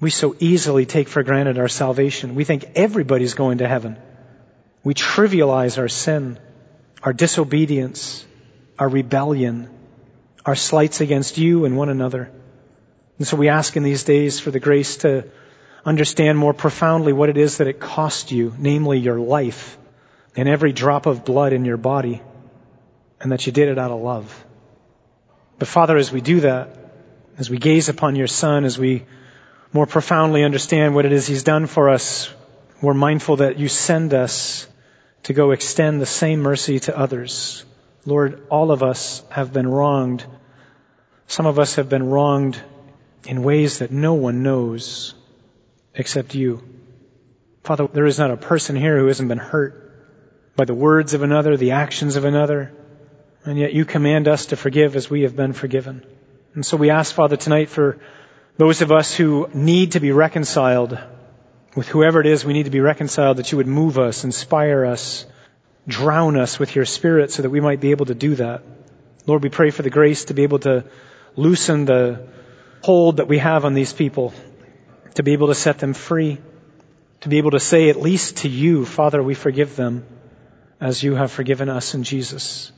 [0.00, 2.34] We so easily take for granted our salvation.
[2.34, 3.96] We think everybody's going to heaven.
[4.84, 6.38] We trivialize our sin,
[7.02, 8.24] our disobedience,
[8.78, 9.68] our rebellion,
[10.46, 12.30] our slights against you and one another.
[13.18, 15.28] And so we ask in these days for the grace to
[15.84, 19.76] understand more profoundly what it is that it cost you, namely your life
[20.36, 22.22] and every drop of blood in your body,
[23.20, 24.44] and that you did it out of love.
[25.58, 26.76] But Father, as we do that,
[27.38, 29.04] as we gaze upon your Son, as we
[29.72, 32.32] more profoundly understand what it is He's done for us,
[32.80, 34.66] we're mindful that you send us
[35.24, 37.64] to go extend the same mercy to others.
[38.06, 40.24] Lord, all of us have been wronged.
[41.26, 42.60] Some of us have been wronged
[43.26, 45.14] in ways that no one knows
[45.94, 46.62] except you.
[47.64, 49.84] Father, there is not a person here who hasn't been hurt
[50.56, 52.72] by the words of another, the actions of another,
[53.44, 56.04] and yet you command us to forgive as we have been forgiven.
[56.54, 57.98] And so we ask, Father, tonight for
[58.58, 60.98] those of us who need to be reconciled
[61.76, 64.84] with whoever it is we need to be reconciled, that you would move us, inspire
[64.84, 65.24] us,
[65.86, 68.62] drown us with your spirit so that we might be able to do that.
[69.26, 70.84] Lord, we pray for the grace to be able to
[71.36, 72.26] loosen the
[72.82, 74.34] hold that we have on these people,
[75.14, 76.38] to be able to set them free,
[77.20, 80.04] to be able to say at least to you, Father, we forgive them
[80.80, 82.72] as you have forgiven us in Jesus.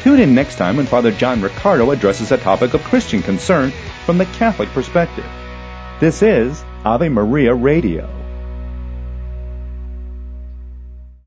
[0.03, 3.73] Tune in next time when Father John Riccardo addresses a topic of Christian concern
[4.07, 5.27] from the Catholic perspective.
[6.01, 8.20] This is Ave Maria Radio.